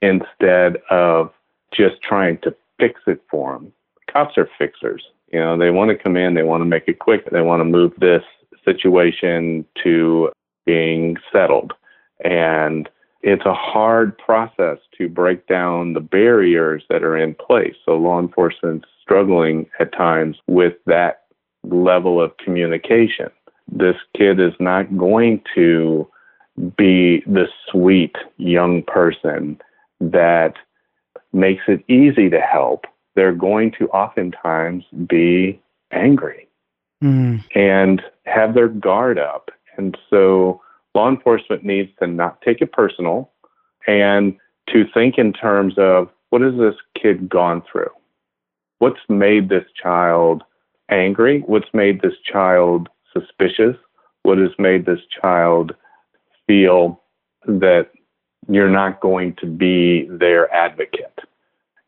instead 0.00 0.78
of 0.90 1.32
just 1.72 2.00
trying 2.02 2.38
to 2.38 2.54
fix 2.78 3.00
it 3.06 3.22
for 3.30 3.54
them. 3.54 3.72
Cops 4.10 4.36
are 4.36 4.48
fixers. 4.58 5.04
You 5.32 5.38
know, 5.38 5.56
they 5.56 5.70
want 5.70 5.90
to 5.90 5.96
come 5.96 6.16
in, 6.16 6.34
they 6.34 6.42
want 6.42 6.60
to 6.60 6.66
make 6.66 6.84
it 6.86 6.98
quick, 6.98 7.30
they 7.30 7.40
want 7.40 7.60
to 7.60 7.64
move 7.64 7.92
this 7.98 8.22
situation 8.64 9.64
to 9.82 10.30
being 10.66 11.16
settled. 11.32 11.72
And 12.24 12.88
it's 13.22 13.46
a 13.46 13.54
hard 13.54 14.16
process 14.18 14.78
to 14.98 15.08
break 15.08 15.46
down 15.46 15.92
the 15.92 16.00
barriers 16.00 16.82
that 16.90 17.02
are 17.02 17.16
in 17.16 17.34
place. 17.34 17.74
So 17.84 17.96
law 17.96 18.18
enforcement's 18.18 18.88
struggling 19.00 19.68
at 19.78 19.92
times 19.92 20.38
with 20.46 20.74
that 20.86 21.24
level 21.64 22.20
of 22.20 22.36
communication. 22.38 23.30
This 23.68 23.96
kid 24.16 24.40
is 24.40 24.54
not 24.58 24.96
going 24.96 25.42
to 25.54 26.08
be 26.76 27.22
the 27.26 27.46
sweet 27.70 28.16
young 28.36 28.82
person 28.82 29.60
that 30.00 30.54
makes 31.32 31.62
it 31.68 31.84
easy 31.88 32.28
to 32.28 32.40
help. 32.40 32.86
They're 33.14 33.34
going 33.34 33.72
to 33.78 33.88
oftentimes 33.88 34.84
be 35.08 35.60
angry 35.92 36.48
mm. 37.02 37.42
and 37.54 38.02
have 38.26 38.54
their 38.54 38.68
guard 38.68 39.18
up. 39.18 39.50
And 39.76 39.96
so 40.10 40.60
law 40.94 41.08
enforcement 41.08 41.64
needs 41.64 41.90
to 42.00 42.06
not 42.06 42.40
take 42.42 42.60
it 42.60 42.72
personal 42.72 43.30
and 43.86 44.36
to 44.68 44.84
think 44.92 45.18
in 45.18 45.32
terms 45.32 45.74
of 45.76 46.08
what 46.30 46.42
has 46.42 46.54
this 46.56 46.74
kid 47.00 47.28
gone 47.28 47.62
through? 47.70 47.90
What's 48.78 49.00
made 49.08 49.48
this 49.48 49.64
child 49.80 50.42
angry? 50.88 51.40
What's 51.46 51.72
made 51.72 52.00
this 52.00 52.14
child 52.24 52.88
suspicious? 53.12 53.76
What 54.22 54.38
has 54.38 54.50
made 54.58 54.86
this 54.86 55.00
child 55.20 55.74
feel 56.46 57.00
that 57.46 57.88
you're 58.48 58.70
not 58.70 59.00
going 59.00 59.34
to 59.40 59.46
be 59.46 60.06
their 60.10 60.52
advocate? 60.52 61.18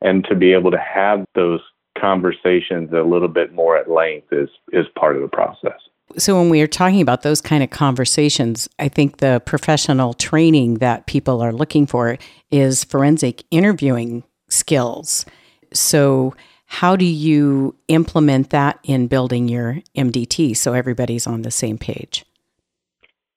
And 0.00 0.25
to 0.25 0.34
be 0.34 0.52
able 0.52 0.70
to 0.70 0.78
have 0.78 1.25
those 1.34 1.61
conversations 1.99 2.90
a 2.92 3.02
little 3.02 3.28
bit 3.28 3.52
more 3.52 3.76
at 3.76 3.90
length 3.90 4.32
is, 4.32 4.50
is 4.73 4.87
part 4.99 5.16
of 5.16 5.23
the 5.23 5.28
process. 5.28 5.80
So, 6.16 6.38
when 6.38 6.49
we 6.49 6.61
are 6.61 6.66
talking 6.66 7.00
about 7.00 7.23
those 7.23 7.40
kind 7.40 7.62
of 7.64 7.70
conversations, 7.70 8.68
I 8.78 8.88
think 8.88 9.16
the 9.16 9.42
professional 9.44 10.14
training 10.14 10.75
that 10.75 11.06
people 11.06 11.40
are 11.40 11.52
looking 11.52 11.87
for 11.87 12.18
is 12.50 12.84
forensic 12.84 13.42
interviewing 13.50 14.23
skills. 14.49 15.25
So, 15.73 16.34
how 16.66 16.96
do 16.96 17.04
you 17.04 17.75
implement 17.88 18.50
that 18.50 18.78
in 18.84 19.06
building 19.06 19.49
your 19.49 19.78
MDT 19.96 20.56
so 20.56 20.73
everybody's 20.73 21.26
on 21.26 21.42
the 21.42 21.50
same 21.50 21.78
page? 21.78 22.25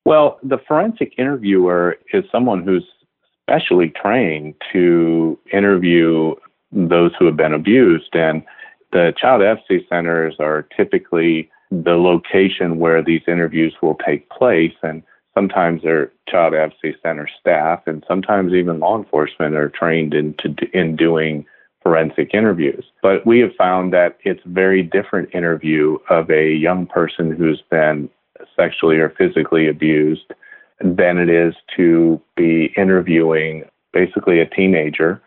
Well, 0.06 0.40
the 0.44 0.60
forensic 0.68 1.14
interviewer 1.18 1.98
is 2.14 2.24
someone 2.32 2.64
who's 2.64 2.86
specially 3.44 3.90
trained 4.02 4.56
to 4.74 5.38
interview 5.52 6.36
those 6.72 7.12
who 7.18 7.26
have 7.26 7.38
been 7.38 7.54
abused. 7.54 8.14
And 8.14 8.44
the 8.92 9.14
child 9.20 9.42
advocacy 9.42 9.86
centers 9.90 10.36
are 10.40 10.68
typically 10.76 11.50
the 11.72 11.96
location 11.96 12.80
where 12.80 13.02
these 13.02 13.22
interviews 13.28 13.74
will 13.82 13.96
take 14.06 14.30
place. 14.30 14.74
And 14.84 15.04
sometimes 15.34 15.84
they're 15.84 16.12
child 16.28 16.54
advocacy 16.54 16.96
center 17.04 17.28
staff, 17.40 17.82
and 17.86 18.04
sometimes 18.08 18.54
even 18.54 18.80
law 18.80 18.98
enforcement 18.98 19.56
are 19.56 19.70
trained 19.70 20.14
in, 20.14 20.34
to, 20.36 20.56
in 20.74 20.96
doing 20.96 21.46
forensic 21.84 22.34
interviews. 22.34 22.86
But 23.02 23.26
we 23.26 23.40
have 23.40 23.56
found 23.58 23.94
that 23.94 24.18
it's 24.24 24.46
a 24.46 24.50
very 24.50 24.84
different 24.84 25.34
interview 25.34 25.98
of 26.10 26.30
a 26.30 26.54
young 26.54 26.86
person 26.86 27.32
who's 27.32 27.62
been 27.70 28.10
sexually 28.56 28.98
or 28.98 29.10
physically 29.10 29.68
abused 29.68 30.34
than 30.82 31.18
it 31.18 31.30
is 31.30 31.56
to 31.76 32.22
be 32.36 32.74
interviewing 32.78 33.64
basically 33.94 34.40
a 34.40 34.46
teenager 34.46 35.22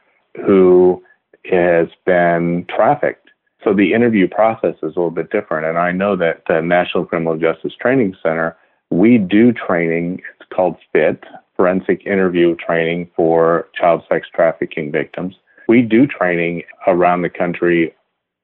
who 0.44 1.02
has 1.50 1.88
been 2.04 2.66
trafficked. 2.68 3.29
So 3.62 3.74
the 3.74 3.92
interview 3.92 4.28
process 4.28 4.74
is 4.76 4.82
a 4.82 4.98
little 4.98 5.10
bit 5.10 5.30
different. 5.30 5.66
And 5.66 5.78
I 5.78 5.92
know 5.92 6.16
that 6.16 6.42
the 6.48 6.60
National 6.60 7.04
Criminal 7.04 7.36
Justice 7.36 7.72
Training 7.80 8.16
Center, 8.22 8.56
we 8.90 9.18
do 9.18 9.52
training, 9.52 10.22
it's 10.40 10.48
called 10.54 10.76
FIT, 10.92 11.24
Forensic 11.56 12.06
Interview 12.06 12.56
Training 12.56 13.10
for 13.14 13.68
Child 13.78 14.02
Sex 14.08 14.26
Trafficking 14.34 14.90
Victims. 14.90 15.34
We 15.68 15.82
do 15.82 16.06
training 16.06 16.62
around 16.86 17.22
the 17.22 17.28
country 17.28 17.94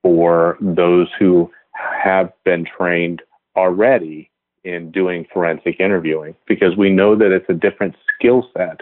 for 0.03 0.59
those 0.61 1.09
who 1.19 1.51
have 2.03 2.33
been 2.45 2.67
trained 2.67 3.23
already 3.57 4.31
in 4.65 4.91
doing 4.91 5.27
forensic 5.33 5.81
interviewing 5.81 6.35
because 6.47 6.77
we 6.77 6.91
know 6.91 7.17
that 7.17 7.33
it's 7.33 7.49
a 7.49 7.55
different 7.55 7.95
skill 8.15 8.49
set 8.57 8.81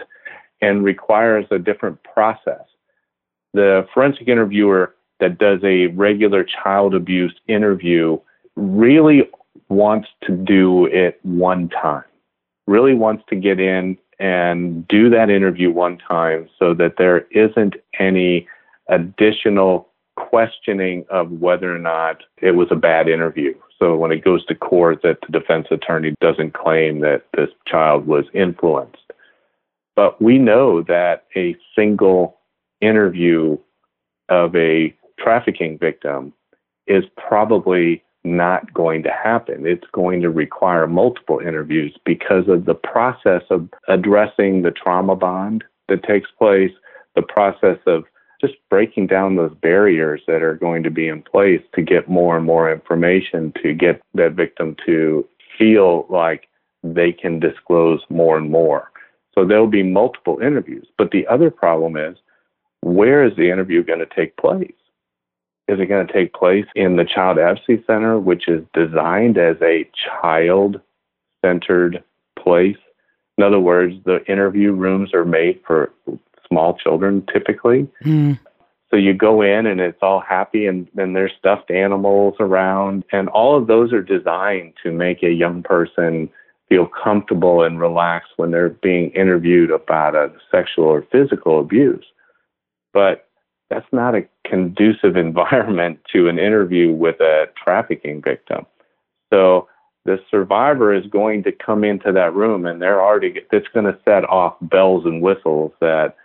and 0.61 0.83
requires 0.83 1.45
a 1.51 1.59
different 1.59 1.97
process. 2.03 2.63
The 3.53 3.87
forensic 3.93 4.27
interviewer 4.27 4.95
that 5.19 5.37
does 5.37 5.59
a 5.63 5.87
regular 5.87 6.43
child 6.43 6.93
abuse 6.93 7.33
interview 7.47 8.17
really 8.55 9.29
wants 9.69 10.07
to 10.23 10.35
do 10.35 10.85
it 10.85 11.19
one 11.23 11.69
time, 11.69 12.03
really 12.67 12.93
wants 12.93 13.23
to 13.29 13.35
get 13.35 13.59
in 13.59 13.97
and 14.19 14.87
do 14.87 15.09
that 15.09 15.29
interview 15.29 15.71
one 15.71 15.97
time 15.97 16.47
so 16.57 16.73
that 16.73 16.95
there 16.97 17.27
isn't 17.31 17.75
any 17.99 18.47
additional 18.89 19.89
questioning 20.15 21.05
of 21.09 21.31
whether 21.31 21.75
or 21.75 21.79
not 21.79 22.23
it 22.41 22.51
was 22.51 22.67
a 22.71 22.75
bad 22.75 23.09
interview. 23.09 23.53
So 23.77 23.97
when 23.97 24.11
it 24.11 24.23
goes 24.23 24.45
to 24.45 24.55
court, 24.55 25.01
that 25.03 25.17
the 25.21 25.37
defense 25.37 25.67
attorney 25.69 26.15
doesn't 26.21 26.53
claim 26.53 27.01
that 27.01 27.25
this 27.35 27.49
child 27.67 28.07
was 28.07 28.25
influenced. 28.33 29.11
But 29.95 30.21
we 30.21 30.37
know 30.37 30.81
that 30.83 31.25
a 31.35 31.55
single 31.75 32.37
interview 32.81 33.57
of 34.29 34.55
a 34.55 34.93
trafficking 35.25 35.77
victim 35.79 36.31
is 36.85 37.03
probably 37.17 38.03
not 38.23 38.71
going 38.73 39.01
to 39.03 39.11
happen. 39.11 39.65
It's 39.65 39.87
going 39.91 40.21
to 40.21 40.29
require 40.29 40.87
multiple 40.87 41.39
interviews 41.39 41.97
because 42.05 42.47
of 42.47 42.65
the 42.65 42.75
process 42.75 43.41
of 43.49 43.67
addressing 43.87 44.61
the 44.61 44.71
trauma 44.71 45.15
bond 45.15 45.63
that 45.89 46.03
takes 46.03 46.29
place, 46.37 46.71
the 47.15 47.23
process 47.23 47.77
of 47.87 48.03
just 48.39 48.53
breaking 48.69 49.07
down 49.07 49.35
those 49.35 49.55
barriers 49.61 50.21
that 50.27 50.43
are 50.43 50.55
going 50.55 50.83
to 50.83 50.91
be 50.91 51.07
in 51.07 51.23
place 51.23 51.61
to 51.73 51.81
get 51.81 52.09
more 52.09 52.37
and 52.37 52.45
more 52.45 52.71
information 52.71 53.51
to 53.63 53.73
get 53.73 54.01
that 54.13 54.33
victim 54.33 54.75
to 54.85 55.27
feel 55.57 56.05
like 56.09 56.47
they 56.83 57.11
can 57.11 57.39
disclose 57.39 58.01
more 58.09 58.37
and 58.37 58.51
more. 58.51 58.91
So 59.33 59.45
there'll 59.45 59.67
be 59.67 59.83
multiple 59.83 60.39
interviews. 60.39 60.87
But 60.97 61.11
the 61.11 61.25
other 61.27 61.49
problem 61.49 61.97
is 61.97 62.17
where 62.81 63.25
is 63.25 63.35
the 63.35 63.49
interview 63.49 63.83
going 63.83 63.99
to 63.99 64.15
take 64.15 64.37
place? 64.37 64.73
Is 65.67 65.79
it 65.79 65.87
going 65.87 66.05
to 66.05 66.13
take 66.13 66.33
place 66.33 66.65
in 66.75 66.95
the 66.95 67.05
Child 67.05 67.39
Advocacy 67.39 67.83
Center, 67.87 68.19
which 68.19 68.47
is 68.47 68.63
designed 68.73 69.37
as 69.37 69.57
a 69.61 69.89
child 70.21 70.79
centered 71.43 72.03
place? 72.37 72.77
In 73.37 73.43
other 73.43 73.59
words, 73.59 73.95
the 74.05 74.23
interview 74.31 74.71
rooms 74.71 75.13
are 75.13 75.25
made 75.25 75.59
for 75.65 75.91
small 76.47 76.77
children 76.77 77.25
typically. 77.31 77.87
Mm. 78.03 78.39
So 78.91 78.97
you 78.97 79.13
go 79.13 79.41
in 79.41 79.65
and 79.65 79.81
it's 79.81 79.97
all 80.01 80.21
happy 80.21 80.67
and 80.67 80.87
then 80.93 81.13
there's 81.13 81.33
stuffed 81.37 81.71
animals 81.71 82.35
around 82.39 83.03
and 83.11 83.27
all 83.29 83.57
of 83.57 83.67
those 83.67 83.91
are 83.91 84.03
designed 84.03 84.73
to 84.83 84.91
make 84.91 85.23
a 85.23 85.31
young 85.31 85.63
person 85.63 86.29
feel 86.69 86.87
comfortable 86.87 87.63
and 87.63 87.79
relaxed 87.79 88.31
when 88.37 88.51
they're 88.51 88.69
being 88.69 89.09
interviewed 89.11 89.71
about 89.71 90.15
a 90.15 90.31
sexual 90.51 90.85
or 90.85 91.05
physical 91.11 91.59
abuse. 91.59 92.05
But 92.93 93.24
that's 93.69 93.91
not 93.91 94.15
a 94.15 94.27
conducive 94.45 95.15
environment 95.15 95.99
to 96.13 96.27
an 96.27 96.39
interview 96.39 96.91
with 96.91 97.19
a 97.19 97.45
trafficking 97.61 98.21
victim. 98.21 98.65
So 99.33 99.67
the 100.05 100.19
survivor 100.29 100.93
is 100.93 101.05
going 101.07 101.43
to 101.43 101.51
come 101.51 101.83
into 101.83 102.11
that 102.11 102.33
room 102.33 102.65
and 102.65 102.81
they're 102.81 103.01
already, 103.01 103.41
it's 103.51 103.67
going 103.69 103.85
to 103.85 103.97
set 104.05 104.23
off 104.29 104.55
bells 104.61 105.05
and 105.05 105.21
whistles 105.21 105.71
that 105.81 106.15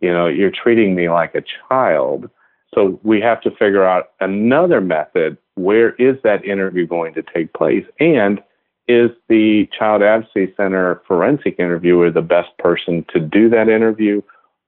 you 0.00 0.12
know, 0.12 0.26
you're 0.26 0.50
treating 0.50 0.94
me 0.94 1.08
like 1.08 1.34
a 1.34 1.44
child. 1.68 2.28
So 2.74 3.00
we 3.02 3.20
have 3.20 3.40
to 3.42 3.50
figure 3.50 3.84
out 3.84 4.10
another 4.20 4.80
method. 4.80 5.36
Where 5.54 5.94
is 5.96 6.16
that 6.24 6.44
interview 6.44 6.86
going 6.86 7.14
to 7.14 7.22
take 7.22 7.52
place? 7.52 7.84
And 7.98 8.40
is 8.88 9.10
the 9.28 9.68
Child 9.78 10.02
Advocacy 10.02 10.54
Center 10.56 11.02
forensic 11.06 11.56
interviewer 11.58 12.10
the 12.10 12.22
best 12.22 12.56
person 12.58 13.04
to 13.12 13.20
do 13.20 13.48
that 13.50 13.68
interview? 13.68 14.22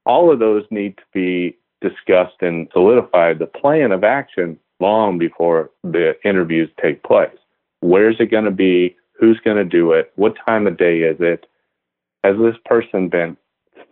All 0.05 0.33
of 0.33 0.39
those 0.39 0.65
need 0.71 0.97
to 0.97 1.03
be 1.13 1.57
discussed 1.83 2.41
and 2.41 2.69
solidified. 2.73 3.39
The 3.39 3.47
plan 3.47 3.93
of 3.93 4.05
action 4.05 4.59
long 4.81 5.19
before 5.19 5.71
the 5.83 6.13
interviews 6.25 6.71
take 6.83 7.03
place. 7.03 7.37
Where's 7.81 8.17
it 8.19 8.31
going 8.31 8.45
to 8.45 8.51
be? 8.51 8.97
Who's 9.19 9.41
going 9.45 9.57
to 9.57 9.65
do 9.65 9.93
it? 9.93 10.13
What 10.17 10.35
time 10.47 10.67
of 10.67 10.77
day 10.77 11.01
is 11.01 11.17
it? 11.21 11.47
Has 12.25 12.37
this 12.39 12.57
person 12.65 13.09
been 13.09 13.37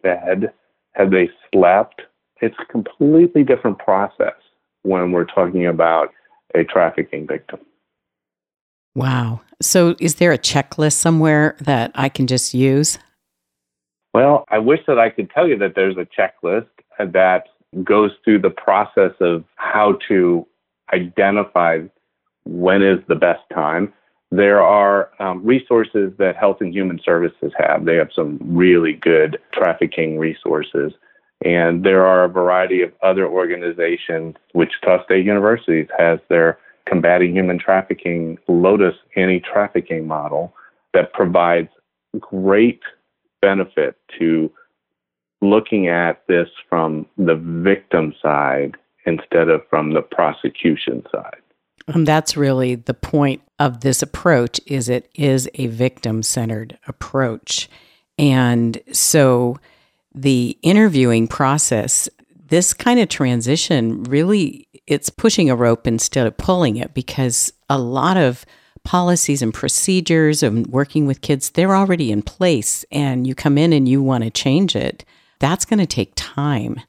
fed? 0.03 0.53
Have 0.92 1.11
they 1.11 1.31
slept? 1.53 2.03
It's 2.40 2.57
a 2.59 2.72
completely 2.72 3.44
different 3.44 3.79
process 3.79 4.35
when 4.83 5.12
we're 5.12 5.24
talking 5.24 5.66
about 5.66 6.09
a 6.55 6.64
trafficking 6.64 7.26
victim. 7.26 7.61
Wow. 8.94 9.40
So, 9.62 9.94
is 10.00 10.16
there 10.16 10.33
a 10.33 10.38
checklist 10.38 10.94
somewhere 10.94 11.57
that 11.61 11.92
I 11.94 12.09
can 12.09 12.26
just 12.26 12.55
use? 12.55 12.98
Well, 14.12 14.44
I 14.48 14.59
wish 14.59 14.81
that 14.88 14.98
I 14.98 15.11
could 15.11 15.31
tell 15.31 15.46
you 15.46 15.57
that 15.59 15.74
there's 15.76 15.96
a 15.96 16.07
checklist 16.07 16.66
that 16.98 17.44
goes 17.85 18.11
through 18.24 18.40
the 18.40 18.50
process 18.50 19.12
of 19.20 19.44
how 19.56 19.98
to 20.09 20.46
identify 20.92 21.80
when 22.44 22.83
is 22.83 22.98
the 23.09 23.14
best 23.14 23.42
time. 23.52 23.92
There 24.33 24.62
are 24.62 25.11
um, 25.20 25.44
resources 25.44 26.12
that 26.18 26.37
Health 26.37 26.59
and 26.61 26.72
Human 26.72 27.00
Services 27.04 27.52
have. 27.59 27.85
They 27.85 27.96
have 27.96 28.11
some 28.14 28.38
really 28.42 28.92
good 28.92 29.38
trafficking 29.52 30.18
resources. 30.18 30.92
And 31.44 31.85
there 31.85 32.06
are 32.06 32.24
a 32.24 32.28
variety 32.28 32.83
of 32.83 32.92
other 33.02 33.26
organizations. 33.26 34.37
Wichita 34.54 35.04
State 35.04 35.24
University 35.24 35.88
has 35.98 36.18
their 36.28 36.59
Combating 36.87 37.35
Human 37.35 37.59
Trafficking 37.59 38.38
Lotus 38.48 38.94
Anti 39.16 39.40
Trafficking 39.40 40.06
model 40.06 40.54
that 40.92 41.12
provides 41.12 41.68
great 42.18 42.80
benefit 43.40 43.96
to 44.18 44.50
looking 45.40 45.88
at 45.88 46.26
this 46.26 46.48
from 46.68 47.07
the 47.16 47.35
victim 47.35 48.14
side 48.20 48.76
instead 49.07 49.48
of 49.48 49.62
from 49.68 49.94
the 49.94 50.03
prosecution 50.03 51.03
side. 51.11 51.40
And 51.88 52.07
that's 52.07 52.37
really 52.37 52.74
the 52.76 52.94
point 52.94 53.42
of 53.59 53.81
this 53.81 54.03
approach 54.03 54.61
is 54.66 54.88
it 54.88 55.11
is 55.14 55.48
a 55.55 55.66
victim-centered 55.66 56.79
approach. 56.87 57.68
And 58.18 58.81
so 58.92 59.59
the 60.14 60.59
interviewing 60.62 61.26
process, 61.26 62.09
this 62.46 62.74
kind 62.74 63.00
of 63.00 63.09
transition 63.09 64.05
really 64.05 64.68
it's 64.87 65.09
pushing 65.09 65.48
a 65.48 65.57
rope 65.57 65.87
instead 65.87 66.26
of 66.26 66.37
pulling 66.37 66.76
it 66.76 66.92
because 66.94 67.53
a 67.68 67.79
lot 67.79 68.16
of 68.16 68.44
policies 68.83 69.40
and 69.40 69.55
procedures 69.55 70.42
and 70.42 70.66
working 70.66 71.07
with 71.07 71.20
kids 71.20 71.50
they're 71.50 71.76
already 71.76 72.11
in 72.11 72.22
place 72.22 72.85
and 72.90 73.26
you 73.26 73.35
come 73.35 73.57
in 73.57 73.72
and 73.72 73.88
you 73.88 74.03
want 74.03 74.24
to 74.24 74.31
change 74.31 74.74
it 74.74 75.05
that's 75.40 75.64
going 75.64 75.81
to 75.81 75.87
take 75.87 76.12
time. 76.14 76.81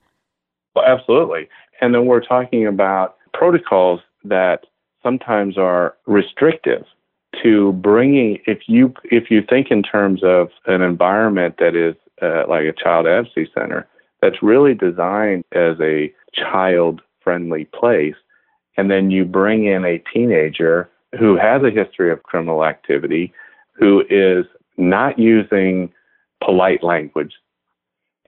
Well 0.76 0.86
absolutely. 0.86 1.50
And 1.82 1.96
then 1.96 2.06
we're 2.06 2.22
talking 2.22 2.68
about 2.68 3.18
protocols 3.34 4.02
that 4.24 4.66
sometimes 5.02 5.58
are 5.58 5.96
restrictive 6.06 6.86
to 7.42 7.74
bringing 7.74 8.40
if 8.46 8.60
you 8.68 8.94
if 9.06 9.32
you 9.32 9.42
think 9.50 9.72
in 9.72 9.82
terms 9.82 10.22
of 10.24 10.50
an 10.68 10.82
environment 10.82 11.56
that 11.60 11.76
is 11.76 11.96
uh, 12.22 12.44
like 12.48 12.66
a 12.66 12.74
child 12.74 13.08
advocacy 13.08 13.50
center 13.54 13.88
that's 14.22 14.44
really 14.44 14.74
designed 14.74 15.44
as 15.54 15.78
a 15.82 16.14
child 16.34 17.02
friendly 17.24 17.66
place 17.66 18.16
and 18.78 18.92
then 18.92 19.10
you 19.10 19.24
bring 19.24 19.66
in 19.66 19.86
a 19.86 20.04
teenager 20.14 20.90
who 21.18 21.38
has 21.38 21.62
a 21.64 21.72
history 21.72 22.12
of 22.12 22.24
criminal 22.24 22.66
activity 22.66 23.34
who 23.74 24.04
is 24.10 24.46
not 24.78 25.18
using 25.18 25.92
polite 26.44 26.84
language 26.84 27.34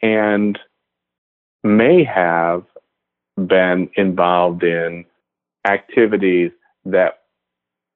and 0.04 0.60
may 1.64 2.04
have 2.04 2.64
been 3.48 3.90
involved 3.96 4.64
in 4.64 5.06
activities 5.66 6.52
that 6.86 7.24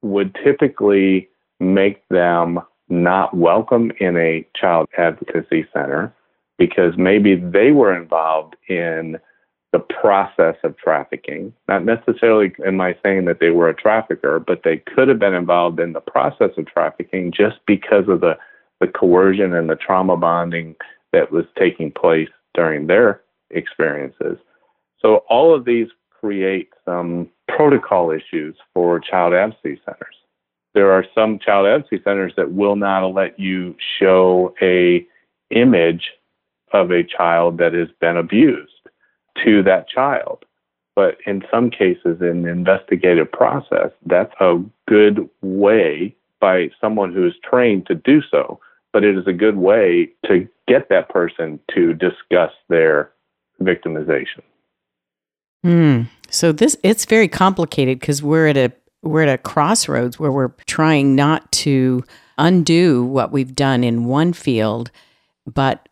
would 0.01 0.33
typically 0.43 1.29
make 1.59 2.07
them 2.07 2.59
not 2.89 3.35
welcome 3.35 3.91
in 3.99 4.15
a 4.15 4.47
child 4.55 4.87
advocacy 4.97 5.67
center 5.73 6.13
because 6.57 6.93
maybe 6.97 7.35
they 7.35 7.71
were 7.71 7.95
involved 7.95 8.55
in 8.69 9.17
the 9.73 9.79
process 9.79 10.55
of 10.63 10.77
trafficking. 10.77 11.53
Not 11.67 11.83
necessarily 11.83 12.53
am 12.65 12.79
I 12.79 12.95
saying 13.03 13.25
that 13.25 13.41
they 13.41 13.49
were 13.49 13.67
a 13.67 13.75
trafficker, 13.75 14.39
but 14.39 14.61
they 14.63 14.77
could 14.77 15.09
have 15.09 15.19
been 15.19 15.33
involved 15.33 15.81
in 15.81 15.91
the 15.91 15.99
process 15.99 16.51
of 16.57 16.65
trafficking 16.67 17.33
just 17.35 17.57
because 17.67 18.07
of 18.07 18.21
the, 18.21 18.37
the 18.79 18.87
coercion 18.87 19.53
and 19.53 19.69
the 19.69 19.75
trauma 19.75 20.15
bonding 20.15 20.75
that 21.13 21.31
was 21.31 21.45
taking 21.57 21.91
place 21.91 22.29
during 22.53 22.87
their 22.87 23.21
experiences. 23.51 24.37
So 24.99 25.23
all 25.29 25.53
of 25.53 25.65
these 25.65 25.87
create 26.19 26.69
some 26.85 27.29
protocol 27.47 28.11
issues 28.11 28.55
for 28.73 28.99
child 28.99 29.33
advocacy 29.33 29.81
centers. 29.85 30.15
There 30.73 30.91
are 30.91 31.05
some 31.15 31.39
child 31.39 31.67
advocacy 31.67 32.03
centers 32.03 32.33
that 32.37 32.51
will 32.51 32.75
not 32.75 33.07
let 33.07 33.39
you 33.39 33.75
show 33.99 34.53
a 34.61 35.05
image 35.49 36.11
of 36.73 36.91
a 36.91 37.03
child 37.03 37.57
that 37.59 37.73
has 37.73 37.87
been 38.01 38.17
abused 38.17 38.71
to 39.45 39.63
that 39.63 39.87
child. 39.87 40.43
But 40.95 41.17
in 41.25 41.43
some 41.51 41.69
cases, 41.69 42.21
in 42.21 42.41
the 42.41 42.49
investigative 42.49 43.31
process, 43.31 43.91
that's 44.05 44.33
a 44.39 44.59
good 44.87 45.29
way 45.41 46.15
by 46.39 46.69
someone 46.81 47.13
who 47.13 47.25
is 47.27 47.33
trained 47.43 47.85
to 47.87 47.95
do 47.95 48.21
so. 48.29 48.59
But 48.97 49.03
it 49.03 49.15
is 49.15 49.27
a 49.27 49.31
good 49.31 49.57
way 49.57 50.10
to 50.25 50.49
get 50.67 50.89
that 50.89 51.10
person 51.10 51.60
to 51.75 51.93
discuss 51.93 52.49
their 52.67 53.12
victimization. 53.62 54.41
Hmm. 55.63 56.01
So 56.31 56.51
this 56.51 56.75
it's 56.81 57.05
very 57.05 57.27
complicated 57.27 57.99
because 57.99 58.23
we're 58.23 58.47
at 58.47 58.57
a 58.57 58.73
we're 59.03 59.21
at 59.21 59.29
a 59.29 59.38
crossroads 59.38 60.17
where 60.17 60.31
we're 60.31 60.51
trying 60.65 61.13
not 61.13 61.51
to 61.51 62.03
undo 62.39 63.03
what 63.03 63.31
we've 63.31 63.53
done 63.53 63.83
in 63.83 64.05
one 64.05 64.33
field, 64.33 64.89
but 65.45 65.88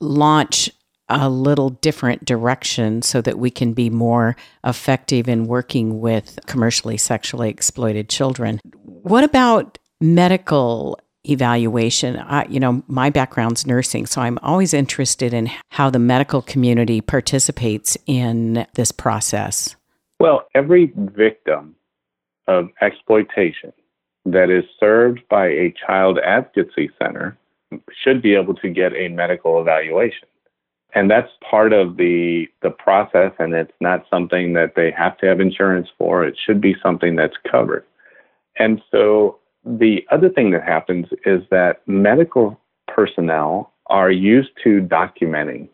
launch 0.00 0.70
a 1.10 1.28
little 1.28 1.68
different 1.68 2.24
direction 2.24 3.02
so 3.02 3.20
that 3.20 3.38
we 3.38 3.50
can 3.50 3.74
be 3.74 3.90
more 3.90 4.34
effective 4.64 5.28
in 5.28 5.46
working 5.46 6.00
with 6.00 6.38
commercially 6.46 6.96
sexually 6.96 7.50
exploited 7.50 8.08
children. 8.08 8.60
What 8.82 9.24
about 9.24 9.76
medical 10.00 10.98
evaluation? 11.30 12.16
I, 12.18 12.44
you 12.46 12.60
know, 12.60 12.82
my 12.88 13.10
background's 13.10 13.66
nursing, 13.66 14.06
so 14.06 14.20
I'm 14.20 14.38
always 14.42 14.74
interested 14.74 15.32
in 15.32 15.50
how 15.70 15.90
the 15.90 15.98
medical 15.98 16.42
community 16.42 17.00
participates 17.00 17.96
in 18.06 18.66
this 18.74 18.92
process. 18.92 19.76
Well, 20.20 20.46
every 20.54 20.92
victim 20.96 21.76
of 22.48 22.68
exploitation 22.80 23.72
that 24.24 24.50
is 24.50 24.64
served 24.80 25.20
by 25.28 25.46
a 25.46 25.74
child 25.86 26.18
advocacy 26.18 26.90
center 27.00 27.36
should 28.02 28.22
be 28.22 28.34
able 28.34 28.54
to 28.54 28.70
get 28.70 28.92
a 28.94 29.08
medical 29.08 29.60
evaluation 29.60 30.28
and 30.96 31.10
that's 31.10 31.30
part 31.48 31.72
of 31.72 31.96
the 31.96 32.46
the 32.62 32.70
process 32.70 33.32
and 33.38 33.54
it's 33.54 33.72
not 33.80 34.04
something 34.10 34.54
that 34.54 34.74
they 34.74 34.90
have 34.90 35.16
to 35.18 35.26
have 35.26 35.40
insurance 35.40 35.88
for 35.98 36.24
it 36.24 36.36
should 36.44 36.60
be 36.60 36.74
something 36.82 37.14
that's 37.16 37.36
covered 37.50 37.84
and 38.58 38.80
so 38.90 39.38
the 39.66 40.06
other 40.12 40.28
thing 40.28 40.52
that 40.52 40.62
happens 40.62 41.06
is 41.24 41.42
that 41.50 41.86
medical 41.86 42.58
personnel 42.86 43.72
are 43.86 44.10
used 44.10 44.50
to 44.62 44.80
documenting. 44.80 45.68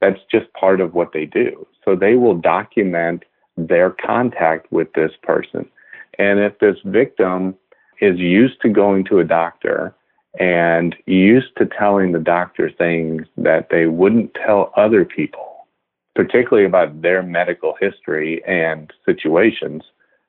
That's 0.00 0.20
just 0.30 0.52
part 0.52 0.80
of 0.80 0.94
what 0.94 1.12
they 1.12 1.24
do. 1.24 1.66
So 1.84 1.96
they 1.96 2.14
will 2.14 2.36
document 2.36 3.24
their 3.56 3.90
contact 3.90 4.70
with 4.70 4.92
this 4.92 5.12
person. 5.22 5.68
And 6.18 6.38
if 6.38 6.58
this 6.60 6.76
victim 6.84 7.56
is 8.00 8.18
used 8.18 8.60
to 8.62 8.68
going 8.68 9.04
to 9.06 9.18
a 9.18 9.24
doctor 9.24 9.94
and 10.38 10.94
used 11.06 11.56
to 11.56 11.66
telling 11.66 12.12
the 12.12 12.20
doctor 12.20 12.70
things 12.70 13.26
that 13.38 13.68
they 13.70 13.86
wouldn't 13.86 14.34
tell 14.34 14.72
other 14.76 15.04
people, 15.04 15.66
particularly 16.14 16.66
about 16.66 17.02
their 17.02 17.22
medical 17.22 17.74
history 17.80 18.44
and 18.46 18.92
situations, 19.04 19.82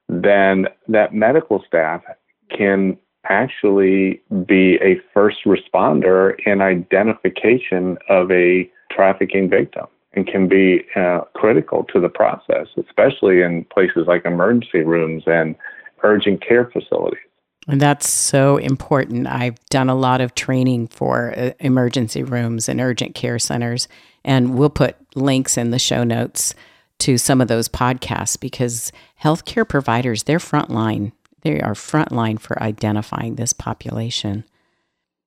then 0.09 0.67
that 0.87 1.13
medical 1.13 1.63
staff 1.67 2.01
can 2.49 2.97
actually 3.29 4.21
be 4.45 4.75
a 4.75 4.99
first 5.13 5.39
responder 5.45 6.35
in 6.45 6.61
identification 6.61 7.97
of 8.09 8.31
a 8.31 8.69
trafficking 8.91 9.49
victim 9.49 9.85
and 10.13 10.25
can 10.27 10.47
be 10.47 10.85
uh, 10.95 11.21
critical 11.35 11.83
to 11.93 11.99
the 11.99 12.09
process, 12.09 12.67
especially 12.77 13.41
in 13.41 13.65
places 13.65 14.05
like 14.07 14.25
emergency 14.25 14.79
rooms 14.79 15.23
and 15.27 15.55
urgent 16.03 16.45
care 16.45 16.69
facilities. 16.71 17.19
And 17.67 17.81
that's 17.81 18.09
so 18.09 18.57
important. 18.57 19.27
I've 19.27 19.63
done 19.69 19.89
a 19.89 19.95
lot 19.95 20.21
of 20.21 20.33
training 20.35 20.87
for 20.87 21.33
uh, 21.37 21.51
emergency 21.59 22.23
rooms 22.23 22.69
and 22.69 22.79
urgent 22.79 23.13
care 23.13 23.39
centers, 23.39 23.87
and 24.23 24.57
we'll 24.57 24.69
put 24.69 24.95
links 25.15 25.57
in 25.57 25.71
the 25.71 25.79
show 25.79 26.03
notes 26.03 26.55
to 26.99 27.17
some 27.17 27.41
of 27.41 27.47
those 27.47 27.67
podcasts 27.69 28.39
because 28.39 28.91
healthcare 29.21 29.67
providers, 29.67 30.23
they're 30.23 30.39
frontline. 30.39 31.11
They 31.47 31.61
are 31.61 31.75
frontline 31.75 32.41
for 32.41 32.61
identifying 32.61 33.35
this 33.35 33.53
population. 33.53 34.43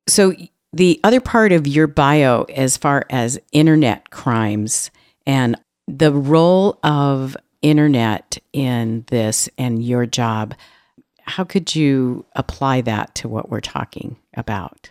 So, 0.07 0.35
the 0.71 1.01
other 1.03 1.21
part 1.21 1.51
of 1.51 1.67
your 1.67 1.87
bio, 1.87 2.43
as 2.43 2.77
far 2.77 3.07
as 3.09 3.41
internet 3.53 4.11
crimes 4.11 4.91
and 5.27 5.57
the 5.89 6.13
role 6.13 6.79
of 6.85 7.39
internet 7.63 8.37
in 8.53 9.05
this 9.09 9.49
and 9.57 9.83
your 9.83 10.05
job, 10.05 10.55
how 11.23 11.43
could 11.43 11.75
you 11.75 12.27
apply 12.37 12.83
that 12.83 13.15
to 13.15 13.29
what 13.29 13.49
we're 13.49 13.61
talking 13.61 14.17
about? 14.37 14.91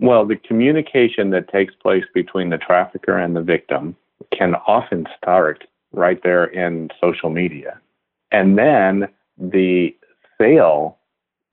Well, 0.00 0.24
the 0.24 0.36
communication 0.36 1.30
that 1.30 1.50
takes 1.50 1.74
place 1.74 2.04
between 2.14 2.50
the 2.50 2.58
trafficker 2.58 3.18
and 3.18 3.34
the 3.34 3.42
victim 3.42 3.96
can 4.32 4.54
often 4.68 5.08
start 5.18 5.64
right 5.92 6.22
there 6.22 6.44
in 6.44 6.90
social 7.00 7.28
media. 7.28 7.80
And 8.30 8.56
then 8.56 9.08
the 9.40 9.96
sale 10.38 10.98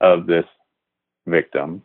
of 0.00 0.26
this 0.26 0.44
victim 1.26 1.82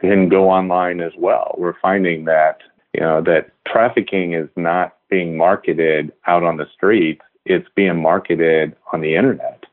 can 0.00 0.28
go 0.28 0.50
online 0.50 1.00
as 1.00 1.12
well. 1.16 1.54
We're 1.56 1.78
finding 1.80 2.24
that, 2.26 2.58
you 2.92 3.00
know, 3.00 3.22
that 3.22 3.52
trafficking 3.66 4.34
is 4.34 4.48
not 4.56 4.96
being 5.08 5.36
marketed 5.36 6.12
out 6.26 6.42
on 6.42 6.56
the 6.56 6.66
streets, 6.74 7.22
it's 7.44 7.68
being 7.74 8.02
marketed 8.02 8.74
on 8.92 9.00
the 9.00 9.14
internet 9.14 9.66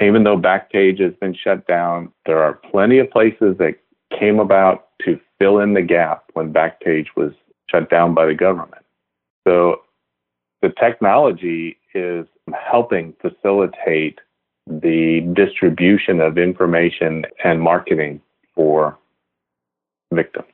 even 0.00 0.24
though 0.24 0.36
Backpage 0.36 1.00
has 1.00 1.12
been 1.20 1.34
shut 1.34 1.66
down, 1.66 2.12
there 2.26 2.42
are 2.42 2.54
plenty 2.54 2.98
of 2.98 3.10
places 3.10 3.56
that 3.58 3.74
came 4.18 4.38
about 4.38 4.88
to 5.04 5.20
fill 5.38 5.58
in 5.58 5.74
the 5.74 5.82
gap 5.82 6.24
when 6.32 6.52
Backpage 6.52 7.08
was 7.16 7.32
shut 7.70 7.90
down 7.90 8.14
by 8.14 8.26
the 8.26 8.34
government. 8.34 8.84
So 9.46 9.82
the 10.62 10.72
technology 10.80 11.78
is 11.94 12.26
helping 12.54 13.14
facilitate 13.20 14.20
the 14.66 15.20
distribution 15.34 16.20
of 16.20 16.38
information 16.38 17.24
and 17.44 17.60
marketing 17.60 18.20
for 18.54 18.98
victims. 20.12 20.46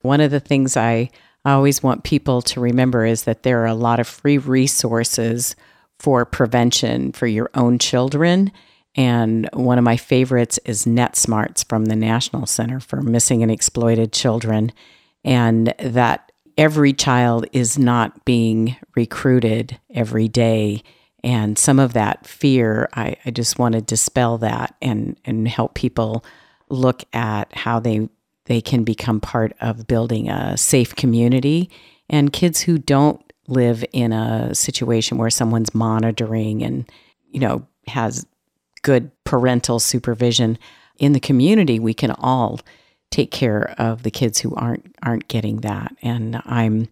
One 0.00 0.20
of 0.20 0.30
the 0.30 0.40
things 0.40 0.76
I 0.76 1.10
always 1.44 1.82
want 1.82 2.04
people 2.04 2.42
to 2.42 2.60
remember 2.60 3.04
is 3.04 3.24
that 3.24 3.42
there 3.42 3.62
are 3.62 3.66
a 3.66 3.74
lot 3.74 4.00
of 4.00 4.06
free 4.06 4.38
resources 4.38 5.56
for 5.98 6.24
prevention 6.24 7.12
for 7.12 7.26
your 7.26 7.50
own 7.54 7.78
children. 7.78 8.52
And 8.96 9.48
one 9.52 9.78
of 9.78 9.84
my 9.84 9.96
favorites 9.96 10.58
is 10.64 10.84
NetSmartz 10.84 11.66
from 11.68 11.86
the 11.86 11.96
National 11.96 12.46
Center 12.46 12.80
for 12.80 13.02
Missing 13.02 13.42
and 13.42 13.50
Exploited 13.50 14.12
Children. 14.12 14.72
And 15.24 15.74
that 15.78 16.32
every 16.56 16.92
child 16.92 17.46
is 17.52 17.78
not 17.78 18.24
being 18.24 18.76
recruited 18.94 19.78
every 19.92 20.28
day. 20.28 20.82
And 21.24 21.58
some 21.58 21.78
of 21.78 21.94
that 21.94 22.26
fear, 22.26 22.88
I, 22.92 23.16
I 23.24 23.30
just 23.30 23.58
want 23.58 23.74
to 23.74 23.80
dispel 23.80 24.36
that 24.38 24.74
and, 24.82 25.18
and 25.24 25.48
help 25.48 25.74
people 25.74 26.22
look 26.68 27.02
at 27.12 27.54
how 27.56 27.80
they 27.80 28.08
they 28.46 28.60
can 28.60 28.84
become 28.84 29.22
part 29.22 29.54
of 29.62 29.86
building 29.86 30.28
a 30.28 30.54
safe 30.58 30.94
community. 30.94 31.70
And 32.10 32.30
kids 32.30 32.60
who 32.60 32.76
don't 32.76 33.22
live 33.48 33.82
in 33.90 34.12
a 34.12 34.54
situation 34.54 35.16
where 35.16 35.30
someone's 35.30 35.74
monitoring 35.74 36.62
and, 36.62 36.86
you 37.30 37.40
know, 37.40 37.66
has 37.86 38.26
good 38.82 39.10
parental 39.24 39.80
supervision 39.80 40.58
in 40.98 41.14
the 41.14 41.20
community, 41.20 41.78
we 41.78 41.94
can 41.94 42.10
all 42.10 42.60
take 43.10 43.30
care 43.30 43.74
of 43.78 44.02
the 44.02 44.10
kids 44.10 44.40
who 44.40 44.54
aren't 44.56 44.94
aren't 45.02 45.28
getting 45.28 45.62
that. 45.62 45.96
And 46.02 46.42
I'm 46.44 46.88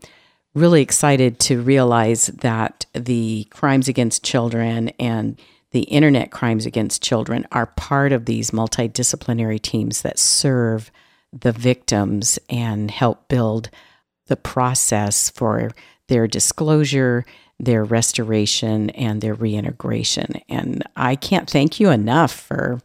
really 0.54 0.82
excited 0.82 1.38
to 1.40 1.62
realize 1.62 2.26
that 2.26 2.84
the 2.92 3.46
crimes 3.50 3.88
against 3.88 4.24
children 4.24 4.90
and 4.98 5.40
the 5.70 5.82
internet 5.82 6.30
crimes 6.30 6.66
against 6.66 7.02
children 7.02 7.46
are 7.52 7.66
part 7.66 8.12
of 8.12 8.26
these 8.26 8.50
multidisciplinary 8.50 9.60
teams 9.60 10.02
that 10.02 10.18
serve 10.18 10.90
the 11.32 11.52
victims 11.52 12.38
and 12.50 12.90
help 12.90 13.28
build 13.28 13.70
the 14.26 14.36
process 14.36 15.30
for 15.30 15.70
their 16.08 16.26
disclosure, 16.26 17.24
their 17.58 17.84
restoration, 17.84 18.90
and 18.90 19.20
their 19.20 19.34
reintegration. 19.34 20.42
And 20.48 20.82
I 20.96 21.16
can't 21.16 21.48
thank 21.48 21.80
you 21.80 21.88
enough 21.88 22.32
for 22.32 22.80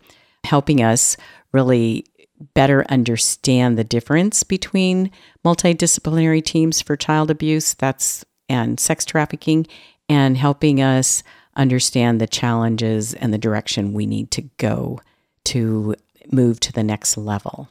helping 0.45 0.81
us 0.81 1.17
really 1.51 2.05
better 2.53 2.85
understand 2.89 3.77
the 3.77 3.83
difference 3.83 4.43
between 4.43 5.11
multidisciplinary 5.43 6.43
teams 6.43 6.81
for 6.81 6.95
child 6.95 7.31
abuse. 7.31 7.73
That's 7.73 8.25
and 8.49 8.79
sex 8.79 9.05
trafficking 9.05 9.67
and 10.09 10.37
helping 10.37 10.81
us 10.81 11.23
understand 11.55 12.21
the 12.21 12.27
challenges 12.27 13.13
and 13.13 13.33
the 13.33 13.37
direction 13.37 13.93
we 13.93 14.05
need 14.05 14.31
to 14.31 14.43
go 14.57 15.01
to 15.45 15.95
move 16.31 16.59
to 16.59 16.71
the 16.71 16.83
next 16.83 17.17
level. 17.17 17.67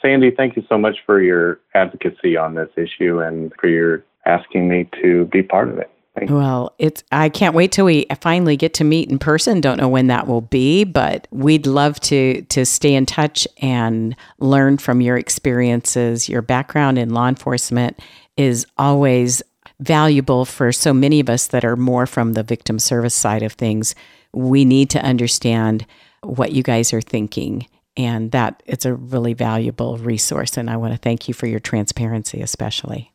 Sandy, 0.00 0.30
thank 0.30 0.56
you 0.56 0.64
so 0.68 0.76
much 0.76 0.96
for 1.06 1.22
your 1.22 1.60
advocacy 1.74 2.36
on 2.36 2.54
this 2.54 2.70
issue 2.76 3.20
and 3.20 3.52
for 3.60 3.68
your 3.68 4.04
asking 4.26 4.68
me 4.68 4.88
to 5.00 5.26
be 5.26 5.42
part 5.42 5.68
of 5.68 5.78
it. 5.78 5.91
Well, 6.20 6.74
it's 6.78 7.02
I 7.10 7.30
can't 7.30 7.54
wait 7.54 7.72
till 7.72 7.86
we 7.86 8.04
finally 8.20 8.56
get 8.56 8.74
to 8.74 8.84
meet 8.84 9.10
in 9.10 9.18
person. 9.18 9.62
Don't 9.62 9.78
know 9.78 9.88
when 9.88 10.08
that 10.08 10.26
will 10.26 10.42
be, 10.42 10.84
but 10.84 11.26
we'd 11.30 11.66
love 11.66 11.98
to 12.00 12.42
to 12.42 12.66
stay 12.66 12.94
in 12.94 13.06
touch 13.06 13.48
and 13.58 14.14
learn 14.38 14.76
from 14.76 15.00
your 15.00 15.16
experiences. 15.16 16.28
Your 16.28 16.42
background 16.42 16.98
in 16.98 17.10
law 17.10 17.28
enforcement 17.28 17.98
is 18.36 18.66
always 18.76 19.42
valuable 19.80 20.44
for 20.44 20.70
so 20.70 20.92
many 20.92 21.18
of 21.18 21.30
us 21.30 21.46
that 21.48 21.64
are 21.64 21.76
more 21.76 22.06
from 22.06 22.34
the 22.34 22.42
victim 22.42 22.78
service 22.78 23.14
side 23.14 23.42
of 23.42 23.54
things. 23.54 23.94
We 24.34 24.66
need 24.66 24.90
to 24.90 25.02
understand 25.02 25.86
what 26.22 26.52
you 26.52 26.62
guys 26.62 26.92
are 26.92 27.00
thinking 27.00 27.66
and 27.96 28.30
that 28.32 28.62
it's 28.66 28.84
a 28.84 28.94
really 28.94 29.34
valuable 29.34 29.96
resource 29.96 30.56
and 30.56 30.68
I 30.68 30.76
want 30.76 30.92
to 30.92 30.98
thank 30.98 31.26
you 31.26 31.34
for 31.34 31.46
your 31.46 31.60
transparency 31.60 32.42
especially. 32.42 33.12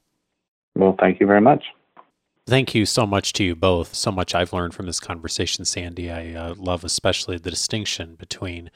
Well, 0.76 0.96
thank 1.00 1.20
you 1.20 1.28
very 1.28 1.42
much. 1.42 1.64
Thank 2.48 2.74
you 2.74 2.86
so 2.86 3.06
much 3.06 3.34
to 3.34 3.44
you 3.44 3.58
both. 3.58 3.94
So 3.94 4.10
much 4.10 4.34
I've 4.34 4.54
learned 4.54 4.74
from 4.74 4.86
this 4.86 5.02
conversation, 5.02 5.66
Sandy. 5.66 6.10
I 6.10 6.34
uh, 6.34 6.56
love 6.58 6.86
especially 6.86 7.38
the 7.38 7.50
distinction 7.50 8.16
between 8.16 8.72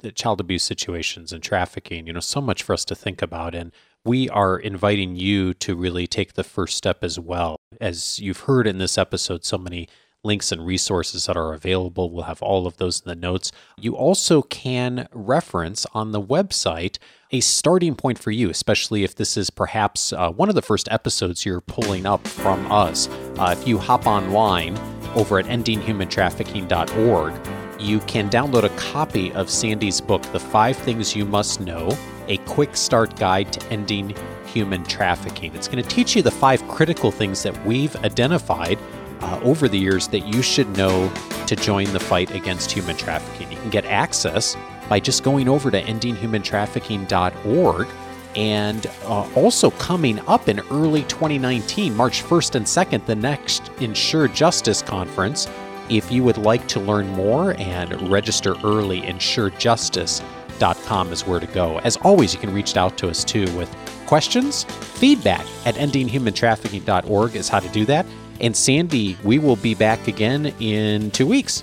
the 0.00 0.12
child 0.12 0.42
abuse 0.42 0.62
situations 0.62 1.32
and 1.32 1.42
trafficking. 1.42 2.06
You 2.06 2.12
know, 2.12 2.20
so 2.20 2.42
much 2.42 2.62
for 2.62 2.74
us 2.74 2.84
to 2.84 2.94
think 2.94 3.22
about. 3.22 3.54
And 3.54 3.72
we 4.04 4.28
are 4.28 4.58
inviting 4.58 5.16
you 5.16 5.54
to 5.54 5.74
really 5.74 6.06
take 6.06 6.34
the 6.34 6.44
first 6.44 6.76
step 6.76 6.98
as 7.02 7.18
well. 7.18 7.56
As 7.80 8.18
you've 8.18 8.40
heard 8.40 8.66
in 8.66 8.76
this 8.76 8.98
episode, 8.98 9.42
so 9.42 9.56
many 9.56 9.88
links 10.24 10.50
and 10.50 10.66
resources 10.66 11.26
that 11.26 11.36
are 11.36 11.52
available. 11.52 12.10
We'll 12.10 12.24
have 12.24 12.42
all 12.42 12.66
of 12.66 12.78
those 12.78 13.00
in 13.00 13.08
the 13.08 13.14
notes. 13.14 13.52
You 13.78 13.96
also 13.96 14.42
can 14.42 15.08
reference 15.12 15.86
on 15.92 16.12
the 16.12 16.22
website 16.22 16.98
a 17.30 17.40
starting 17.40 17.94
point 17.94 18.18
for 18.18 18.30
you, 18.30 18.48
especially 18.50 19.04
if 19.04 19.14
this 19.16 19.36
is 19.36 19.50
perhaps 19.50 20.12
uh, 20.12 20.30
one 20.30 20.48
of 20.48 20.54
the 20.54 20.62
first 20.62 20.88
episodes 20.90 21.44
you're 21.44 21.60
pulling 21.60 22.06
up 22.06 22.26
from 22.26 22.70
us. 22.70 23.08
Uh, 23.38 23.54
if 23.58 23.66
you 23.66 23.78
hop 23.78 24.06
online 24.06 24.78
over 25.14 25.38
at 25.38 25.46
endinghumantrafficking.org, 25.46 27.34
you 27.80 28.00
can 28.00 28.30
download 28.30 28.62
a 28.62 28.68
copy 28.70 29.32
of 29.32 29.50
Sandy's 29.50 30.00
book, 30.00 30.22
The 30.32 30.40
Five 30.40 30.76
Things 30.76 31.14
You 31.16 31.24
Must 31.24 31.60
Know 31.60 31.90
A 32.28 32.36
Quick 32.38 32.76
Start 32.76 33.16
Guide 33.16 33.52
to 33.52 33.66
Ending 33.72 34.16
Human 34.46 34.84
Trafficking. 34.84 35.54
It's 35.54 35.66
going 35.66 35.82
to 35.82 35.88
teach 35.88 36.14
you 36.14 36.22
the 36.22 36.30
five 36.30 36.66
critical 36.68 37.10
things 37.10 37.42
that 37.42 37.66
we've 37.66 37.94
identified 37.96 38.78
uh, 39.24 39.40
over 39.42 39.68
the 39.68 39.78
years 39.78 40.08
that 40.08 40.26
you 40.26 40.42
should 40.42 40.68
know 40.76 41.10
to 41.46 41.56
join 41.56 41.90
the 41.92 42.00
fight 42.00 42.30
against 42.32 42.70
human 42.70 42.94
trafficking. 42.96 43.50
You 43.50 43.56
can 43.58 43.70
get 43.70 43.86
access 43.86 44.54
by 44.88 45.00
just 45.00 45.24
going 45.24 45.48
over 45.48 45.70
to 45.70 45.82
endinghumantrafficking.org. 45.82 47.88
And 48.36 48.86
uh, 49.04 49.26
also 49.34 49.70
coming 49.72 50.20
up 50.20 50.48
in 50.48 50.60
early 50.70 51.02
2019, 51.04 51.96
March 51.96 52.22
1st 52.22 52.54
and 52.56 52.66
2nd, 52.66 53.06
the 53.06 53.14
next 53.14 53.70
Ensure 53.80 54.28
Justice 54.28 54.82
Conference. 54.82 55.48
If 55.88 56.12
you 56.12 56.22
would 56.24 56.38
like 56.38 56.66
to 56.68 56.80
learn 56.80 57.08
more 57.08 57.54
and 57.58 58.10
register 58.10 58.54
early, 58.64 59.02
ensurejustice.com 59.02 61.12
is 61.12 61.26
where 61.26 61.40
to 61.40 61.46
go. 61.46 61.78
As 61.78 61.96
always, 61.98 62.34
you 62.34 62.40
can 62.40 62.52
reach 62.52 62.76
out 62.76 62.98
to 62.98 63.08
us 63.08 63.24
too 63.24 63.44
with 63.56 63.74
questions, 64.06 64.64
feedback 64.64 65.46
at 65.64 65.76
endinghumantrafficking.org 65.76 67.36
is 67.36 67.48
how 67.48 67.60
to 67.60 67.68
do 67.68 67.84
that. 67.86 68.04
And 68.40 68.56
Sandy, 68.56 69.16
we 69.24 69.38
will 69.38 69.56
be 69.56 69.74
back 69.74 70.08
again 70.08 70.52
in 70.60 71.10
two 71.10 71.26
weeks. 71.26 71.62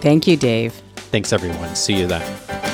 Thank 0.00 0.26
you, 0.26 0.36
Dave. 0.36 0.72
Thanks, 0.96 1.32
everyone. 1.32 1.74
See 1.76 1.94
you 1.94 2.06
then. 2.06 2.73